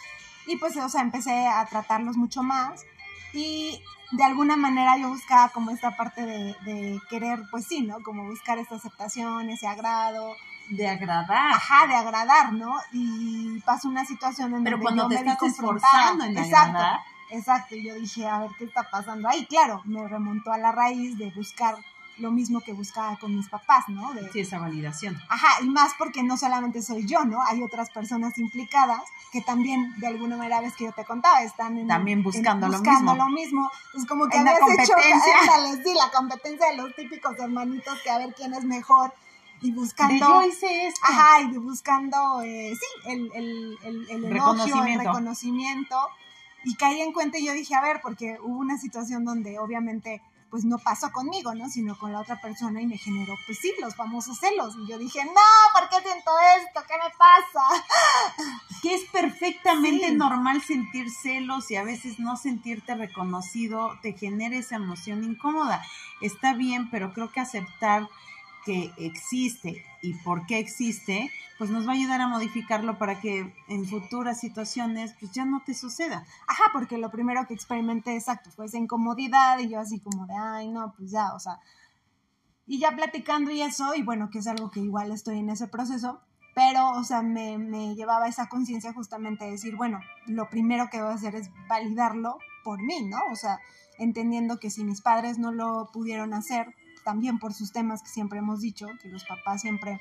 Y 0.47 0.57
pues, 0.57 0.77
o 0.77 0.89
sea, 0.89 1.03
empecé 1.03 1.47
a 1.47 1.65
tratarlos 1.67 2.17
mucho 2.17 2.43
más 2.43 2.85
y 3.33 3.83
de 4.13 4.25
alguna 4.25 4.57
manera 4.57 4.97
yo 4.99 5.09
buscaba 5.09 5.51
como 5.51 5.71
esta 5.71 5.97
parte 5.97 6.25
de, 6.27 6.55
de 6.65 7.01
querer, 7.09 7.41
pues 7.51 7.67
sí, 7.67 7.83
¿no? 7.83 8.03
Como 8.03 8.25
buscar 8.25 8.59
esta 8.59 8.75
aceptación, 8.77 9.49
ese 9.51 9.67
agrado, 9.69 10.35
De 10.69 10.89
agradar. 10.89 11.53
ajá, 11.53 11.87
de 11.87 11.95
agradar, 11.95 12.53
¿no? 12.53 12.75
Y 12.93 13.61
pasó 13.61 13.89
una 13.89 14.05
situación 14.05 14.55
en 14.55 14.65
Pero 14.65 14.77
donde 14.79 14.83
cuando 14.85 15.03
yo 15.05 15.09
te 15.09 15.25
me 15.25 15.31
estás 15.33 15.49
esforzando 15.49 16.25
en 16.25 16.37
exacto, 16.37 16.79
agradar, 16.79 17.01
exacto, 17.31 17.75
y 17.77 17.85
yo 17.87 17.95
dije, 17.95 18.27
a 18.27 18.41
ver 18.41 18.51
qué 18.59 18.65
está 18.65 18.91
pasando 18.91 19.29
ahí. 19.29 19.47
Claro, 19.47 19.83
me 19.85 20.07
remontó 20.09 20.53
a 20.53 20.59
la 20.59 20.73
raíz 20.73 21.17
de 21.17 21.31
buscar 21.31 21.77
lo 22.21 22.31
mismo 22.31 22.61
que 22.61 22.73
buscaba 22.73 23.17
con 23.19 23.35
mis 23.35 23.49
papás, 23.49 23.85
¿no? 23.89 24.13
De, 24.13 24.31
sí, 24.33 24.41
esa 24.41 24.59
validación. 24.59 25.17
Ajá, 25.29 25.63
y 25.63 25.69
más 25.69 25.93
porque 25.99 26.23
no 26.23 26.37
solamente 26.37 26.83
soy 26.83 27.07
yo, 27.07 27.25
¿no? 27.25 27.43
Hay 27.43 27.63
otras 27.63 27.91
personas 27.91 28.37
implicadas 28.39 29.03
que 29.33 29.41
también, 29.41 29.95
de 29.99 30.07
alguna 30.07 30.37
manera, 30.37 30.61
ves 30.61 30.75
que 30.77 30.85
yo 30.85 30.93
te 30.93 31.05
contaba, 31.05 31.43
están 31.43 31.79
en, 31.79 31.89
También 31.89 32.19
en- 32.19 32.25
buscando 32.25 32.69
lo 32.69 32.75
buscando 32.79 33.13
mismo. 33.13 33.25
lo 33.25 33.31
mismo. 33.31 33.71
Es 33.95 34.07
como 34.07 34.29
que 34.29 34.37
En 34.37 34.47
hecho, 34.49 34.59
competencia. 34.61 35.35
ándale, 35.41 35.83
sí, 35.83 35.95
la 35.95 36.11
competencia 36.11 36.67
de 36.71 36.77
los 36.77 36.95
típicos 36.95 37.39
hermanitos 37.39 37.99
que 38.03 38.11
a 38.11 38.19
ver 38.19 38.35
quién 38.35 38.53
es 38.55 38.65
mejor 38.65 39.13
y 39.63 39.73
buscando... 39.73 40.15
De 40.15 40.21
yo 40.21 40.43
hice 40.45 40.87
esto. 40.89 41.01
Ajá, 41.05 41.43
y 41.43 41.57
buscando, 41.59 42.43
eh, 42.43 42.73
sí, 42.75 43.11
el, 43.11 43.31
el, 43.35 43.79
el, 43.85 44.11
el 44.11 44.25
elogio, 44.25 44.25
el 44.25 44.31
Reconocimiento. 44.33 45.03
reconocimiento. 45.05 45.97
Y 46.65 46.75
caí 46.75 47.01
en 47.01 47.13
cuenta 47.13 47.39
y 47.39 47.47
yo 47.47 47.53
dije, 47.55 47.75
a 47.75 47.81
ver, 47.81 48.01
porque 48.03 48.37
hubo 48.43 48.59
una 48.59 48.77
situación 48.79 49.25
donde 49.25 49.59
obviamente 49.59 50.21
pues 50.51 50.65
no 50.65 50.79
pasó 50.79 51.13
conmigo, 51.13 51.55
¿no? 51.55 51.69
Sino 51.69 51.97
con 51.99 52.13
la 52.13 52.21
otra 52.21 52.41
persona 52.41 52.81
y 52.83 52.87
me 52.87 52.99
generó, 52.99 53.35
pues 53.47 53.59
sí, 53.59 53.73
los 53.81 53.95
famosos 53.95 54.39
celos. 54.39 54.75
Y 54.79 54.89
yo 54.91 54.99
dije, 54.99 55.25
no, 55.25 55.79
¿por 55.79 55.89
qué 55.89 55.97
siento 56.03 56.31
esto? 56.59 56.83
¿Qué 56.89 56.95
me 56.97 57.11
pasa? 57.17 57.85
Que 58.83 58.95
es 58.95 59.03
perfectamente 59.11 60.09
Sí. 60.09 60.15
normal 60.15 60.63
sentir 60.63 61.11
celos 61.11 61.71
y 61.71 61.77
a 61.77 61.85
veces 61.85 62.19
no 62.19 62.37
sentirte 62.37 62.95
reconocido 62.95 63.99
te 64.03 64.13
genera 64.15 64.57
esa 64.57 64.77
emoción 64.77 65.23
incómoda. 65.25 65.85
Está 66.21 66.55
bien, 66.55 66.91
pero 66.91 67.13
creo 67.13 67.31
que 67.31 67.41
aceptar 67.41 68.09
que 68.65 68.93
existe 68.97 69.85
y 70.03 70.15
por 70.15 70.47
qué 70.47 70.59
existe, 70.59 71.31
pues 71.59 71.71
nos 71.71 71.87
va 71.87 71.93
a 71.93 71.95
ayudar 71.95 72.21
a 72.21 72.29
modificarlo 72.29 72.99
para 72.99 73.21
que 73.21 73.55
en 73.69 73.87
futuras 73.87 74.41
situaciones 74.41 75.15
pues 75.21 75.33
ya 75.33 75.45
no 75.45 75.63
te 75.65 75.75
suceda. 75.75 76.25
Ajá, 76.47 76.65
porque 76.73 76.99
lo 76.99 77.11
primero 77.11 77.47
que 77.47 77.55
experimenté, 77.55 78.15
exacto, 78.15 78.51
fue 78.51 78.67
esa 78.67 78.79
incomodidad 78.79 79.59
y 79.59 79.69
yo 79.69 79.81
así 79.81 80.01
como 80.01 80.27
de, 80.27 80.35
ay, 80.35 80.69
no, 80.69 80.95
pues 80.97 81.11
ya, 81.11 81.35
o 81.35 81.39
sea, 81.41 81.59
y 82.67 82.79
ya 82.79 82.95
platicando 82.95 83.51
y 83.51 83.63
eso, 83.63 83.95
y 83.95 84.03
bueno, 84.03 84.31
que 84.31 84.39
es 84.39 84.47
algo 84.47 84.71
que 84.71 84.81
igual 84.81 85.11
estoy 85.11 85.39
en 85.39 85.51
ese 85.51 85.67
proceso, 85.67 86.21
pero, 86.55 86.91
o 86.91 87.05
sea, 87.05 87.23
me, 87.23 87.59
me 87.59 87.95
llevaba 87.95 88.29
esa 88.29 88.49
conciencia 88.49 88.93
justamente 88.93 89.45
de 89.45 89.53
decir, 89.53 89.77
bueno, 89.77 90.01
lo 90.27 90.49
primero 90.49 90.89
que 90.91 91.01
voy 91.01 91.11
a 91.11 91.15
hacer 91.15 91.35
es 91.35 91.51
validarlo 91.69 92.39
por 92.65 92.83
mí, 92.83 93.03
¿no? 93.09 93.19
O 93.33 93.37
sea, 93.37 93.59
entendiendo 93.99 94.59
que 94.59 94.71
si 94.71 94.85
mis 94.85 95.01
padres 95.01 95.39
no 95.39 95.53
lo 95.53 95.91
pudieron 95.93 96.35
hacer, 96.35 96.75
también 97.05 97.39
por 97.39 97.53
sus 97.55 97.73
temas 97.73 98.03
que 98.03 98.09
siempre 98.09 98.39
hemos 98.39 98.61
dicho, 98.61 98.87
que 99.03 99.09
los 99.09 99.25
papás 99.25 99.63
siempre, 99.63 100.01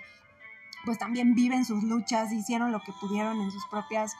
pues 0.85 0.97
también 0.97 1.35
viven 1.35 1.65
sus 1.65 1.83
luchas, 1.83 2.31
hicieron 2.31 2.71
lo 2.71 2.81
que 2.81 2.93
pudieron 2.99 3.39
en 3.41 3.51
sus 3.51 3.65
propias 3.67 4.13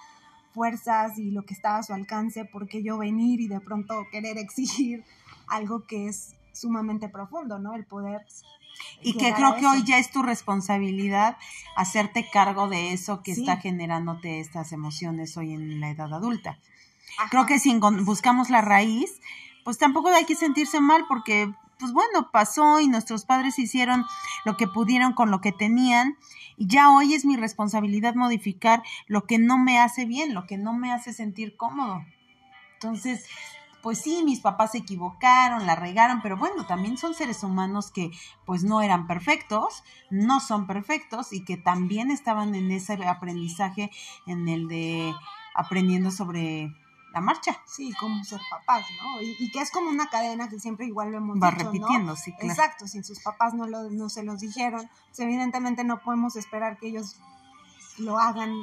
fuerzas 0.54 1.18
y 1.18 1.32
lo 1.32 1.44
que 1.46 1.54
estaba 1.54 1.78
a 1.78 1.84
su 1.84 1.94
alcance, 1.94 2.46
porque 2.46 2.84
yo 2.84 2.98
venir 2.98 3.40
y 3.40 3.48
de 3.48 3.60
pronto 3.60 4.08
querer 4.12 4.38
exigir 4.38 5.04
algo 5.48 5.86
que 5.86 6.08
es 6.08 6.36
sumamente 6.54 7.08
profundo, 7.10 7.60
¿no? 7.60 7.76
El 7.76 7.86
poder. 7.86 8.26
Y 9.02 9.14
que 9.18 9.34
creo 9.34 9.56
que 9.56 9.66
hoy 9.66 9.84
ya 9.84 9.98
es 9.98 10.10
tu 10.12 10.24
responsabilidad 10.24 11.38
hacerte 11.76 12.28
cargo 12.32 12.68
de 12.68 12.94
eso 12.94 13.22
que 13.24 13.36
Sí. 13.36 13.42
está 13.42 13.58
generándote 13.58 14.40
estas 14.40 14.72
emociones 14.72 15.36
hoy 15.38 15.54
en 15.54 15.80
la 15.80 15.90
edad 15.90 16.14
adulta. 16.14 16.58
Ajá. 17.18 17.30
Creo 17.30 17.46
que 17.46 17.60
si 17.60 17.78
buscamos 17.78 18.50
la 18.50 18.62
raíz, 18.62 19.20
pues 19.64 19.78
tampoco 19.78 20.10
hay 20.10 20.26
que 20.26 20.36
sentirse 20.36 20.80
mal 20.80 21.06
porque, 21.08 21.54
pues 21.80 21.94
bueno, 21.94 22.30
pasó 22.32 22.80
y 22.80 22.88
nuestros 22.88 23.26
padres 23.26 23.58
hicieron 23.58 24.06
lo 24.46 24.58
que 24.58 24.68
pudieron 24.68 25.14
con 25.14 25.32
lo 25.32 25.40
que 25.42 25.52
tenían 25.52 26.18
y 26.58 26.68
ya 26.68 26.92
hoy 26.92 27.14
es 27.14 27.26
mi 27.26 27.38
responsabilidad 27.38 28.16
modificar 28.16 28.84
lo 29.08 29.26
que 29.26 29.40
no 29.40 29.58
me 29.58 29.80
hace 29.80 30.06
bien, 30.06 30.34
lo 30.34 30.46
que 30.46 30.58
no 30.58 30.74
me 30.74 30.92
hace 30.92 31.14
sentir 31.14 31.56
cómodo. 31.56 32.04
Entonces, 32.74 33.26
pues 33.82 34.00
sí, 34.00 34.24
mis 34.26 34.42
papás 34.42 34.74
se 34.74 34.80
equivocaron, 34.80 35.66
la 35.66 35.76
regaron, 35.76 36.22
pero 36.22 36.36
bueno, 36.36 36.66
también 36.66 36.98
son 36.98 37.14
seres 37.14 37.44
humanos 37.44 37.92
que 37.92 38.12
pues 38.46 38.64
no 38.64 38.82
eran 38.82 39.08
perfectos, 39.08 39.84
no 40.10 40.42
son 40.42 40.68
perfectos 40.68 41.32
y 41.32 41.46
que 41.46 41.56
también 41.56 42.12
estaban 42.12 42.56
en 42.56 42.72
ese 42.72 42.94
aprendizaje, 43.06 43.90
en 44.28 44.50
el 44.50 44.68
de 44.68 45.14
aprendiendo 45.56 46.12
sobre 46.12 46.74
la 47.14 47.22
marcha. 47.22 47.58
Sí, 47.66 47.94
como 48.00 48.24
ser 48.24 48.42
papás, 48.50 48.86
¿no? 49.02 49.22
Y, 49.22 49.36
y 49.40 49.52
que 49.52 49.62
es 49.62 49.72
como 49.72 49.90
una 49.90 50.10
cadena 50.10 50.50
que 50.50 50.60
siempre 50.60 50.86
igual 50.86 51.12
lo 51.12 51.18
hemos 51.18 51.42
Va 51.42 51.52
dicho, 51.52 51.64
¿no? 51.64 51.72
repitiendo, 51.72 52.16
sí, 52.16 52.32
claro. 52.34 52.50
Exacto, 52.50 52.88
si 52.88 53.04
sus 53.04 53.20
papás 53.22 53.54
no, 53.54 53.68
lo, 53.68 53.90
no 53.90 54.10
se 54.10 54.24
los 54.24 54.40
dijeron, 54.40 54.90
pues 55.08 55.20
evidentemente 55.20 55.84
no 55.84 56.00
podemos 56.02 56.36
esperar 56.36 56.78
que 56.78 56.88
ellos 56.88 57.16
lo 57.98 58.20
hagan 58.20 58.54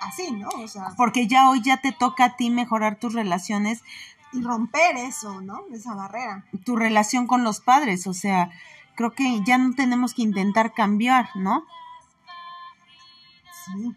así, 0.00 0.30
¿no? 0.32 0.48
O 0.48 0.68
sea, 0.68 0.94
Porque 0.96 1.26
ya 1.26 1.48
hoy 1.48 1.62
ya 1.62 1.78
te 1.78 1.92
toca 1.92 2.24
a 2.24 2.36
ti 2.36 2.50
mejorar 2.50 2.98
tus 2.98 3.14
relaciones, 3.14 3.82
y 4.32 4.42
romper 4.42 4.96
eso, 4.96 5.40
¿no? 5.40 5.62
Esa 5.72 5.94
barrera. 5.94 6.44
tu 6.64 6.76
relación 6.76 7.26
con 7.26 7.44
los 7.44 7.60
padres, 7.60 8.06
o 8.06 8.12
sea, 8.12 8.50
creo 8.94 9.14
que 9.14 9.42
ya 9.44 9.56
no 9.56 9.74
tenemos 9.74 10.14
que 10.14 10.22
intentar 10.22 10.74
cambiar, 10.74 11.28
¿no? 11.36 11.64
Sí. 13.64 13.96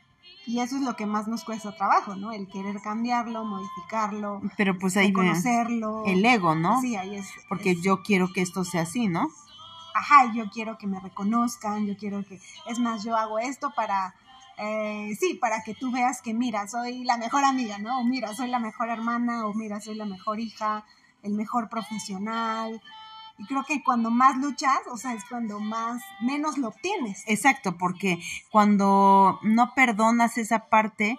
Y 0.50 0.62
eso 0.62 0.78
es 0.78 0.82
lo 0.82 0.96
que 0.96 1.06
más 1.06 1.28
nos 1.28 1.44
cuesta 1.44 1.76
trabajo, 1.76 2.16
¿no? 2.16 2.32
El 2.32 2.48
querer 2.48 2.82
cambiarlo, 2.82 3.46
modificarlo, 3.46 4.42
Pero 4.58 4.80
pues 4.80 4.98
ahí 4.98 5.14
conocerlo. 5.14 6.04
el 6.08 6.26
ego, 6.26 6.56
¿no? 6.56 6.82
Sí, 6.82 6.96
ahí 6.96 7.16
es. 7.16 7.28
Porque 7.48 7.72
es- 7.72 7.82
yo 7.84 8.02
quiero 8.02 8.34
que 8.34 8.42
esto 8.42 8.64
sea 8.64 8.82
así, 8.82 9.08
¿no? 9.08 9.28
ajá, 9.94 10.32
yo 10.34 10.50
quiero 10.50 10.78
que 10.78 10.88
me 10.88 11.00
reconozcan, 11.00 11.86
yo 11.86 11.98
quiero 11.98 12.24
que, 12.24 12.40
es 12.68 12.80
más, 12.80 13.04
yo 13.04 13.18
hago 13.18 13.38
esto 13.38 13.74
para, 13.76 14.16
eh, 14.58 15.14
sí, 15.20 15.34
para 15.36 15.62
que 15.64 15.74
tú 15.76 15.92
veas 15.92 16.22
que, 16.22 16.34
mira, 16.34 16.68
soy 16.70 17.04
la 17.04 17.18
mejor 17.18 17.44
amiga, 17.44 17.78
¿no? 17.80 18.00
O 18.00 18.04
mira, 18.06 18.34
soy 18.34 18.48
la 18.48 18.60
mejor 18.60 18.88
hermana, 18.90 19.46
o 19.46 19.54
mira, 19.54 19.82
soy 19.82 19.96
la 19.96 20.06
mejor 20.06 20.40
hija, 20.40 20.86
el 21.22 21.34
mejor 21.34 21.68
profesional. 21.70 22.82
Y 23.40 23.46
creo 23.46 23.64
que 23.64 23.82
cuando 23.82 24.12
más 24.12 24.38
luchas, 24.38 24.80
o 24.92 24.98
sea, 24.98 25.14
es 25.14 25.24
cuando 25.24 25.60
más, 25.62 26.04
menos 26.22 26.58
lo 26.58 26.68
obtienes. 26.68 27.24
Exacto, 27.26 27.78
porque 27.78 28.20
cuando 28.52 29.40
no 29.44 29.74
perdonas 29.74 30.38
esa 30.38 30.68
parte, 30.68 31.18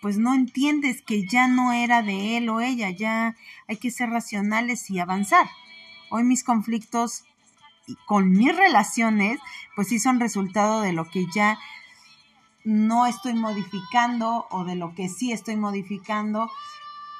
pues 0.00 0.16
no 0.16 0.32
entiendes 0.32 1.02
que 1.02 1.26
ya 1.26 1.48
no 1.48 1.72
era 1.72 2.02
de 2.02 2.36
él 2.36 2.48
o 2.48 2.60
ella, 2.60 2.90
ya 2.90 3.36
hay 3.66 3.76
que 3.78 3.90
ser 3.90 4.10
racionales 4.10 4.88
y 4.90 5.00
avanzar. 5.00 5.48
Hoy 6.08 6.22
mis 6.22 6.44
conflictos 6.44 7.24
con 8.06 8.30
mis 8.30 8.56
relaciones, 8.56 9.40
pues 9.74 9.88
sí 9.88 9.98
son 9.98 10.20
resultado 10.20 10.82
de 10.82 10.92
lo 10.92 11.10
que 11.10 11.26
ya 11.34 11.58
no 12.64 13.06
estoy 13.06 13.34
modificando 13.34 14.46
o 14.50 14.64
de 14.64 14.76
lo 14.76 14.94
que 14.94 15.08
sí 15.08 15.32
estoy 15.32 15.56
modificando. 15.56 16.50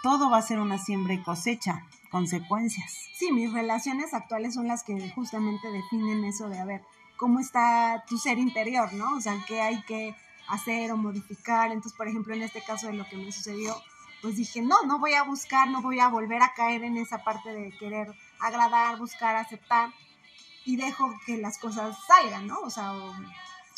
Todo 0.03 0.31
va 0.31 0.39
a 0.39 0.43
ser 0.43 0.61
una 0.61 0.79
siembra 0.79 1.15
y 1.15 1.23
cosecha, 1.23 1.85
consecuencias. 2.11 2.95
Sí, 3.15 3.33
mis 3.33 3.53
relaciones 3.53 4.15
actuales 4.15 4.55
son 4.55 4.69
las 4.69 4.85
que 4.85 5.11
justamente 5.11 5.71
definen 5.71 6.25
eso 6.25 6.49
de, 6.49 6.59
a 6.61 6.65
ver, 6.65 6.83
cómo 7.17 7.41
está 7.41 8.05
tu 8.09 8.17
ser 8.17 8.39
interior, 8.39 8.93
¿no? 8.95 9.17
O 9.17 9.21
sea, 9.21 9.37
qué 9.47 9.61
hay 9.61 9.83
que 9.83 10.15
hacer 10.49 10.93
o 10.93 10.97
modificar. 10.97 11.73
Entonces, 11.73 11.97
por 11.97 12.09
ejemplo, 12.09 12.35
en 12.35 12.43
este 12.43 12.63
caso 12.63 12.87
de 12.87 12.95
lo 12.95 13.07
que 13.09 13.17
me 13.17 13.33
sucedió, 13.33 13.75
pues 14.23 14.37
dije, 14.37 14.63
no, 14.63 14.83
no 14.85 14.99
voy 14.99 15.15
a 15.15 15.23
buscar, 15.25 15.69
no 15.69 15.83
voy 15.83 16.01
a 16.01 16.09
volver 16.09 16.43
a 16.43 16.55
caer 16.55 16.85
en 16.85 16.97
esa 16.97 17.23
parte 17.23 17.53
de 17.53 17.77
querer 17.77 18.15
agradar, 18.41 18.99
buscar, 18.99 19.37
aceptar 19.37 19.93
y 20.65 20.77
dejo 20.77 21.13
que 21.27 21.39
las 21.39 21.59
cosas 21.59 21.97
salgan, 22.07 22.47
¿no? 22.47 22.61
O 22.61 22.71
sea, 22.71 22.93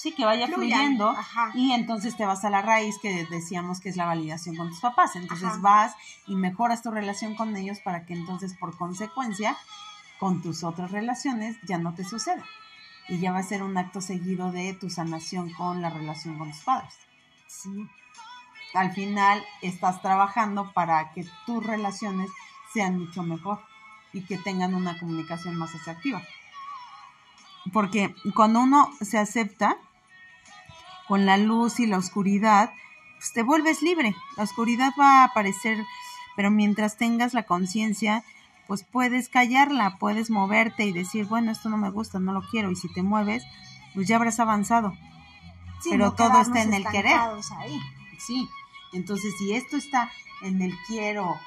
sí, 0.00 0.12
que 0.12 0.24
vaya 0.24 0.46
fluyendo 0.48 1.14
y 1.54 1.72
entonces 1.72 2.16
te 2.16 2.24
vas 2.24 2.44
a 2.44 2.50
la 2.50 2.62
raíz 2.62 2.98
que 3.02 3.26
decíamos 3.26 3.80
que 3.80 3.90
es 3.90 3.96
la 3.96 4.06
validación 4.06 4.56
con 4.56 4.70
tus 4.70 4.80
papás. 4.80 5.14
Entonces 5.14 5.60
vas 5.60 5.94
y 6.26 6.36
mejoras 6.36 6.82
tu 6.82 6.90
relación 6.90 7.34
con 7.34 7.54
ellos 7.54 7.80
para 7.80 8.06
que 8.06 8.14
entonces 8.14 8.56
por 8.56 8.76
consecuencia 8.76 9.58
con 10.18 10.40
tus 10.40 10.64
otras 10.64 10.90
relaciones 10.90 11.58
ya 11.66 11.78
no 11.78 11.94
te 11.94 12.04
suceda. 12.04 12.44
Y 13.08 13.18
ya 13.18 13.32
va 13.32 13.38
a 13.38 13.42
ser 13.42 13.62
un 13.62 13.76
acto 13.76 14.00
seguido 14.00 14.52
de 14.52 14.72
tu 14.72 14.88
sanación 14.88 15.52
con 15.52 15.82
la 15.82 15.90
relación 15.90 16.38
con 16.38 16.50
tus 16.50 16.60
padres. 16.60 16.94
Sí. 17.46 17.88
Al 18.72 18.92
final 18.92 19.44
estás 19.62 20.00
trabajando 20.00 20.72
para 20.72 21.12
que 21.12 21.26
tus 21.44 21.64
relaciones 21.64 22.30
sean 22.72 22.98
mucho 22.98 23.22
mejor 23.22 23.60
y 24.12 24.22
que 24.22 24.38
tengan 24.38 24.74
una 24.74 24.98
comunicación 24.98 25.56
más 25.56 25.74
asertiva. 25.74 26.22
Porque 27.72 28.14
cuando 28.34 28.60
uno 28.60 28.90
se 29.00 29.18
acepta 29.18 29.76
con 31.10 31.26
la 31.26 31.36
luz 31.38 31.80
y 31.80 31.88
la 31.88 31.98
oscuridad, 31.98 32.72
pues 33.16 33.32
te 33.32 33.42
vuelves 33.42 33.82
libre. 33.82 34.14
La 34.36 34.44
oscuridad 34.44 34.92
va 34.96 35.22
a 35.22 35.24
aparecer, 35.24 35.84
pero 36.36 36.52
mientras 36.52 36.98
tengas 36.98 37.34
la 37.34 37.42
conciencia, 37.42 38.22
pues 38.68 38.84
puedes 38.84 39.28
callarla, 39.28 39.98
puedes 39.98 40.30
moverte 40.30 40.84
y 40.84 40.92
decir, 40.92 41.26
bueno, 41.26 41.50
esto 41.50 41.68
no 41.68 41.78
me 41.78 41.90
gusta, 41.90 42.20
no 42.20 42.32
lo 42.32 42.42
quiero. 42.48 42.70
Y 42.70 42.76
si 42.76 42.86
te 42.92 43.02
mueves, 43.02 43.42
pues 43.92 44.06
ya 44.06 44.14
habrás 44.14 44.38
avanzado. 44.38 44.96
pero 45.90 46.12
todo 46.12 46.40
está 46.40 46.62
en 46.62 46.74
el 46.74 46.86
querer. 46.86 47.18
Ahí. 47.58 47.80
Sí. 48.16 48.48
Entonces, 48.92 49.34
si 49.36 49.52
esto 49.52 49.78
está 49.78 50.12
en 50.42 50.62
el 50.62 50.72
quiero 50.86 51.40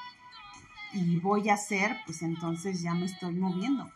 y 0.92 1.20
voy 1.20 1.48
a 1.48 1.54
hacer, 1.54 1.96
pues 2.04 2.20
entonces 2.20 2.82
ya 2.82 2.92
me 2.92 3.06
estoy 3.06 3.32
moviendo. 3.32 3.90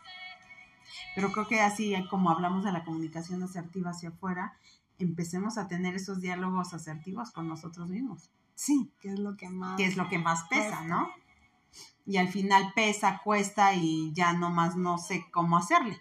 Pero 1.15 1.31
creo 1.31 1.47
que 1.47 1.61
así 1.61 1.95
como 2.09 2.31
hablamos 2.31 2.65
de 2.65 2.73
la 2.73 2.85
comunicación 2.85 3.43
asertiva 3.43 3.91
hacia 3.91 4.09
afuera, 4.09 4.55
empecemos 4.99 5.59
a 5.59 5.69
tener 5.69 5.95
esos 5.95 6.21
diálogos 6.21 6.75
asertivos 6.75 7.31
con 7.31 7.49
nosotros 7.49 7.89
mismos. 7.89 8.31
Sí, 8.55 8.93
que 9.01 9.13
es 9.13 9.19
lo 9.19 9.37
que 9.37 9.49
más... 9.49 9.77
Que 9.77 9.87
es 9.87 9.97
lo 9.97 10.09
que 10.09 10.19
más 10.19 10.45
pesa, 10.49 10.83
¿no? 10.83 11.09
Y 12.05 12.17
al 12.17 12.29
final 12.29 12.73
pesa, 12.75 13.21
cuesta 13.23 13.75
y 13.75 14.13
ya 14.15 14.33
nomás 14.33 14.77
no 14.77 14.99
sé 14.99 15.27
cómo 15.31 15.57
hacerle. 15.57 15.99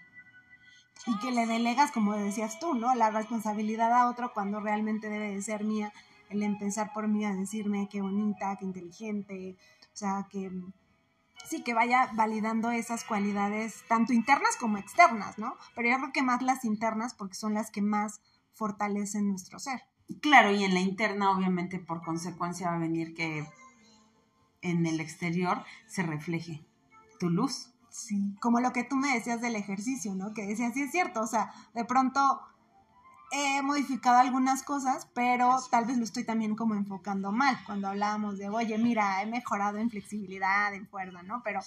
Y 1.05 1.17
que 1.19 1.31
le 1.31 1.45
delegas, 1.45 1.91
como 1.91 2.13
decías 2.13 2.59
tú, 2.59 2.73
¿no? 2.73 2.95
La 2.95 3.11
responsabilidad 3.11 3.93
a 3.93 4.09
otro 4.09 4.33
cuando 4.33 4.59
realmente 4.59 5.09
debe 5.09 5.33
de 5.33 5.41
ser 5.41 5.63
mía. 5.63 5.93
El 6.29 6.43
empezar 6.43 6.91
por 6.93 7.07
mí 7.07 7.23
a 7.23 7.33
decirme 7.33 7.87
qué 7.89 8.01
bonita, 8.01 8.55
qué 8.57 8.65
inteligente, 8.65 9.57
o 9.93 9.97
sea, 9.97 10.27
que 10.29 10.51
sí, 11.47 11.63
que 11.63 11.73
vaya 11.73 12.09
validando 12.13 12.71
esas 12.71 13.03
cualidades, 13.03 13.83
tanto 13.87 14.13
internas 14.13 14.57
como 14.57 14.77
externas, 14.77 15.37
¿no? 15.37 15.55
Pero 15.75 15.89
yo 15.89 15.97
creo 15.97 16.11
que 16.11 16.23
más 16.23 16.41
las 16.41 16.65
internas 16.65 17.13
porque 17.13 17.35
son 17.35 17.53
las 17.53 17.71
que 17.71 17.81
más 17.81 18.21
fortalecen 18.57 19.29
nuestro 19.29 19.59
ser. 19.59 19.83
Claro, 20.21 20.51
y 20.51 20.63
en 20.63 20.73
la 20.73 20.79
interna 20.79 21.31
obviamente 21.31 21.79
por 21.79 22.01
consecuencia 22.01 22.69
va 22.69 22.75
a 22.75 22.79
venir 22.79 23.13
que 23.13 23.45
en 24.61 24.85
el 24.85 24.99
exterior 24.99 25.63
se 25.85 26.03
refleje 26.03 26.65
tu 27.19 27.29
luz. 27.29 27.73
Sí, 27.89 28.35
como 28.41 28.59
lo 28.59 28.73
que 28.73 28.83
tú 28.83 28.95
me 28.95 29.13
decías 29.13 29.41
del 29.41 29.55
ejercicio, 29.55 30.13
¿no? 30.15 30.33
Que 30.33 30.45
decías, 30.45 30.73
sí 30.73 30.83
es 30.83 30.91
cierto, 30.91 31.21
o 31.21 31.27
sea, 31.27 31.51
de 31.73 31.83
pronto 31.83 32.41
he 33.31 33.61
modificado 33.61 34.19
algunas 34.19 34.63
cosas, 34.63 35.07
pero 35.13 35.57
tal 35.69 35.85
vez 35.85 35.97
lo 35.97 36.03
estoy 36.03 36.23
también 36.23 36.55
como 36.55 36.75
enfocando 36.75 37.31
mal. 37.31 37.57
Cuando 37.65 37.89
hablábamos 37.89 38.37
de, 38.37 38.49
oye, 38.49 38.77
mira, 38.77 39.21
he 39.21 39.25
mejorado 39.25 39.77
en 39.77 39.89
flexibilidad, 39.89 40.73
en 40.73 40.87
fuerza, 40.87 41.21
¿no? 41.23 41.41
Pero 41.43 41.59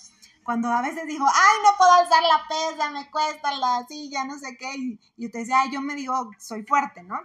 cuando 0.42 0.68
a 0.68 0.80
veces 0.80 1.06
digo, 1.06 1.26
ay, 1.26 1.58
no 1.62 1.76
puedo 1.76 1.92
alzar 1.92 2.22
la 2.22 2.48
pesa, 2.48 2.90
me 2.90 3.10
cuesta 3.10 3.52
la 3.52 3.86
silla, 3.86 4.24
no 4.24 4.38
sé 4.38 4.56
qué, 4.56 4.74
y, 4.76 5.00
yo 5.16 5.30
te 5.30 5.38
decía, 5.38 5.60
ay, 5.60 5.70
yo 5.70 5.80
me 5.80 5.94
digo, 5.94 6.30
soy 6.38 6.62
fuerte, 6.62 7.02
¿no? 7.02 7.20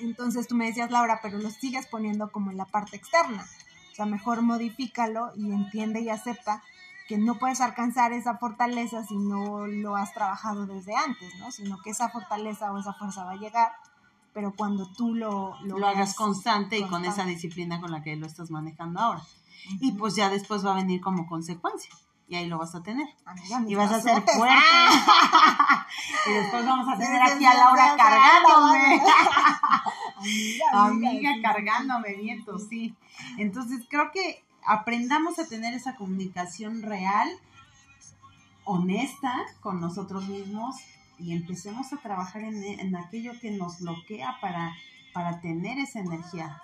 Entonces 0.00 0.46
tú 0.46 0.54
me 0.54 0.66
decías, 0.66 0.90
Laura, 0.90 1.20
pero 1.22 1.38
lo 1.38 1.50
sigues 1.50 1.86
poniendo 1.86 2.30
como 2.30 2.50
en 2.50 2.56
la 2.56 2.66
parte 2.66 2.96
externa. 2.96 3.46
O 3.92 3.94
sea, 3.94 4.06
mejor 4.06 4.42
modifícalo 4.42 5.32
y 5.34 5.52
entiende 5.52 6.00
y 6.00 6.10
acepta 6.10 6.62
que 7.10 7.18
no 7.18 7.40
puedes 7.40 7.60
alcanzar 7.60 8.12
esa 8.12 8.38
fortaleza 8.38 9.02
si 9.02 9.18
no 9.18 9.66
lo 9.66 9.96
has 9.96 10.14
trabajado 10.14 10.64
desde 10.66 10.94
antes, 10.94 11.34
¿no? 11.40 11.50
Sino 11.50 11.76
que 11.82 11.90
esa 11.90 12.08
fortaleza 12.08 12.72
o 12.72 12.78
esa 12.78 12.92
fuerza 12.92 13.24
va 13.24 13.32
a 13.32 13.36
llegar, 13.36 13.72
pero 14.32 14.54
cuando 14.54 14.86
tú 14.92 15.16
lo... 15.16 15.60
Lo, 15.64 15.84
hagas 15.84 16.14
constante, 16.14 16.78
y 16.78 16.86
con 16.86 17.04
esa 17.04 17.24
disciplina 17.24 17.80
con 17.80 17.90
la 17.90 18.04
que 18.04 18.14
lo 18.14 18.26
estás 18.26 18.52
manejando 18.52 19.00
ahora. 19.00 19.22
Y 19.80 19.90
pues 19.90 20.14
ya 20.14 20.30
después 20.30 20.64
va 20.64 20.70
a 20.70 20.76
venir 20.76 21.00
como 21.00 21.26
consecuencia. 21.26 21.90
Y 22.28 22.36
ahí 22.36 22.46
lo 22.46 22.58
vas 22.58 22.76
a 22.76 22.82
tener. 22.84 23.08
y 23.66 23.74
vas 23.74 23.90
a 23.90 24.00
ser 24.00 24.22
fuerte. 24.22 24.54
y 26.28 26.32
después 26.32 26.64
vamos 26.64 26.86
a 26.94 26.96
tener 26.96 27.22
aquí 27.22 27.44
a 27.44 27.54
Laura 27.54 27.96
cargándome. 27.96 29.02
amiga, 30.74 31.30
cargándome, 31.42 32.14
viento, 32.14 32.56
sí. 32.56 32.94
Entonces 33.36 33.84
creo 33.90 34.12
que 34.12 34.44
aprendamos 34.64 35.38
a 35.38 35.46
tener 35.46 35.74
esa 35.74 35.96
comunicación 35.96 36.82
real, 36.82 37.28
honesta 38.64 39.34
con 39.60 39.80
nosotros 39.80 40.28
mismos 40.28 40.76
y 41.18 41.32
empecemos 41.32 41.92
a 41.92 41.98
trabajar 41.98 42.42
en, 42.42 42.96
aquello 42.96 43.32
que 43.40 43.50
nos 43.50 43.80
bloquea 43.80 44.38
para, 44.40 44.74
para 45.12 45.40
tener 45.40 45.78
esa 45.78 46.00
energía 46.00 46.60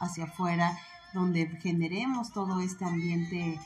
hacia 0.00 0.24
afuera, 0.24 0.78
donde 1.12 1.46
generemos 1.60 2.32
todo 2.32 2.60
este 2.60 2.84
ambiente 2.84 3.60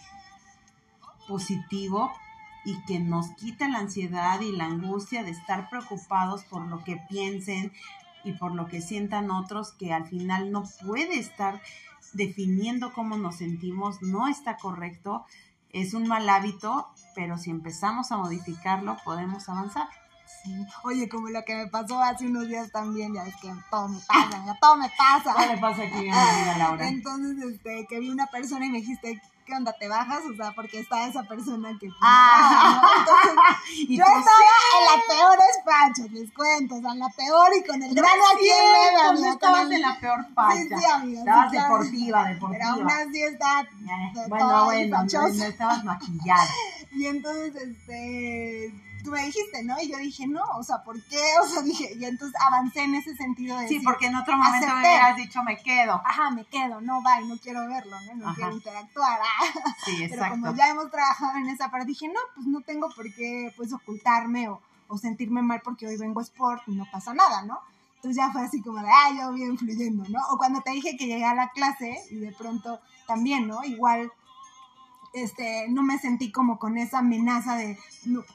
positivo 1.28 2.12
y 2.64 2.82
que 2.82 2.98
nos 2.98 3.30
quita 3.36 3.68
la 3.68 3.78
ansiedad 3.78 4.40
y 4.40 4.50
la 4.50 4.64
angustia 4.64 5.22
de 5.22 5.30
estar 5.30 5.70
preocupados 5.70 6.44
por 6.44 6.66
lo 6.66 6.82
que 6.82 6.96
piensen 7.08 7.72
y 8.26 8.32
por 8.32 8.54
lo 8.54 8.66
que 8.66 8.82
sientan 8.82 9.30
otros, 9.30 9.72
que 9.72 9.92
al 9.92 10.06
final 10.06 10.50
no 10.52 10.64
puede 10.84 11.18
estar 11.18 11.62
definiendo 12.12 12.92
cómo 12.92 13.16
nos 13.16 13.36
sentimos 13.36 14.02
no 14.02 14.28
está 14.28 14.56
correcto, 14.56 15.24
es 15.70 15.94
un 15.94 16.08
mal 16.08 16.28
hábito, 16.28 16.88
pero 17.14 17.38
si 17.38 17.50
empezamos 17.50 18.10
a 18.12 18.16
modificarlo 18.16 18.96
podemos 19.04 19.48
avanzar. 19.48 19.88
Oye, 20.82 21.08
como 21.08 21.28
lo 21.28 21.44
que 21.44 21.54
me 21.54 21.66
pasó 21.68 22.00
hace 22.02 22.26
unos 22.26 22.48
días 22.48 22.70
también, 22.72 23.14
ya 23.14 23.26
es 23.26 23.36
que 23.36 23.52
todo 23.70 23.88
me 23.88 23.98
pasa, 24.00 24.44
ya 24.44 24.58
todo 24.60 24.76
me 24.76 24.90
pasa. 24.96 25.34
¿Qué 25.36 25.54
le 25.54 25.58
pasa 25.58 25.82
aquí 25.82 26.08
a 26.08 26.58
Laura? 26.58 26.88
Entonces, 26.88 27.52
este, 27.52 27.86
que 27.88 28.00
vi 28.00 28.10
una 28.10 28.26
persona 28.26 28.66
y 28.66 28.70
me 28.70 28.78
dijiste, 28.78 29.20
¿qué 29.46 29.54
onda? 29.54 29.72
¿Te 29.72 29.88
bajas? 29.88 30.22
O 30.30 30.34
sea, 30.34 30.52
porque 30.52 30.80
está 30.80 31.06
esa 31.06 31.22
persona 31.22 31.76
que... 31.78 31.88
Ah, 32.02 32.82
Entonces, 33.78 33.96
yo 33.96 34.02
estaba 34.02 34.56
en 34.76 34.84
la 34.90 35.02
peor 35.08 35.38
facha, 35.64 36.02
les 36.12 36.32
cuento, 36.32 36.74
o 36.74 36.80
sea, 36.80 36.92
en 36.92 36.98
la 36.98 37.08
peor 37.08 37.48
y 37.56 37.66
con 37.66 37.82
el 37.82 37.94
grano 37.94 38.22
aquí 38.34 38.48
en 38.48 38.72
medio. 38.72 39.22
No 39.22 39.32
estabas 39.32 39.70
en 39.70 39.80
la 39.80 40.00
peor 40.00 40.26
facha. 40.34 40.56
Sí, 40.56 40.68
sí, 40.68 40.84
amiga. 40.92 41.20
Estabas 41.20 41.52
deportiva, 41.52 42.28
deportiva. 42.28 42.58
Pero 42.58 42.70
aún 42.70 42.90
así 42.90 43.22
está... 43.22 43.68
Bueno, 44.28 44.64
bueno, 44.64 45.04
no, 45.04 45.28
no 45.28 45.44
estabas 45.44 45.84
maquillada. 45.84 46.50
Y 46.92 47.06
entonces, 47.08 47.54
este 47.56 48.72
tú 49.06 49.12
me 49.12 49.24
dijiste, 49.24 49.62
¿no? 49.62 49.80
Y 49.80 49.88
yo 49.88 49.98
dije, 49.98 50.26
no, 50.26 50.42
o 50.58 50.62
sea, 50.64 50.82
¿por 50.82 51.00
qué? 51.04 51.16
O 51.42 51.46
sea, 51.46 51.62
dije, 51.62 51.94
y 51.96 52.04
entonces 52.04 52.38
avancé 52.44 52.82
en 52.82 52.96
ese 52.96 53.14
sentido 53.14 53.56
de 53.56 53.68
Sí, 53.68 53.80
porque 53.80 54.06
en 54.06 54.16
otro 54.16 54.36
momento 54.36 54.66
me 54.66 54.80
hubieras 54.80 55.16
dicho, 55.16 55.42
me 55.44 55.56
quedo. 55.58 56.02
Ajá, 56.04 56.30
me 56.30 56.44
quedo, 56.44 56.80
no, 56.80 57.02
bye, 57.02 57.26
no 57.26 57.38
quiero 57.38 57.66
verlo, 57.68 57.96
¿no? 58.00 58.26
No 58.26 58.34
quiero 58.34 58.52
interactuar. 58.52 59.20
Ah. 59.22 59.60
Sí, 59.84 60.02
exacto. 60.02 60.34
Pero 60.34 60.42
como 60.42 60.56
ya 60.56 60.68
hemos 60.70 60.90
trabajado 60.90 61.38
en 61.38 61.48
esa 61.48 61.70
parte, 61.70 61.86
dije, 61.86 62.08
no, 62.08 62.20
pues 62.34 62.46
no 62.46 62.60
tengo 62.62 62.88
por 62.90 63.12
qué, 63.14 63.52
pues, 63.56 63.72
ocultarme 63.72 64.48
o, 64.48 64.60
o 64.88 64.98
sentirme 64.98 65.42
mal 65.42 65.60
porque 65.62 65.86
hoy 65.86 65.96
vengo 65.96 66.18
a 66.18 66.24
sport 66.24 66.62
y 66.66 66.74
no 66.74 66.86
pasa 66.90 67.14
nada, 67.14 67.42
¿no? 67.42 67.60
Entonces 67.96 68.16
ya 68.16 68.32
fue 68.32 68.42
así 68.42 68.60
como 68.60 68.80
de, 68.82 68.88
ah, 68.88 69.10
yo 69.16 69.32
bien 69.32 69.56
fluyendo, 69.56 70.04
¿no? 70.08 70.18
O 70.30 70.38
cuando 70.38 70.60
te 70.60 70.72
dije 70.72 70.96
que 70.96 71.06
llegué 71.06 71.24
a 71.24 71.34
la 71.34 71.50
clase 71.50 72.02
y 72.10 72.16
de 72.16 72.32
pronto 72.32 72.80
también, 73.06 73.46
¿no? 73.46 73.62
Igual 73.62 74.10
este, 75.16 75.66
no 75.70 75.82
me 75.82 75.98
sentí 75.98 76.30
como 76.30 76.58
con 76.58 76.76
esa 76.76 76.98
amenaza 76.98 77.56
de 77.56 77.78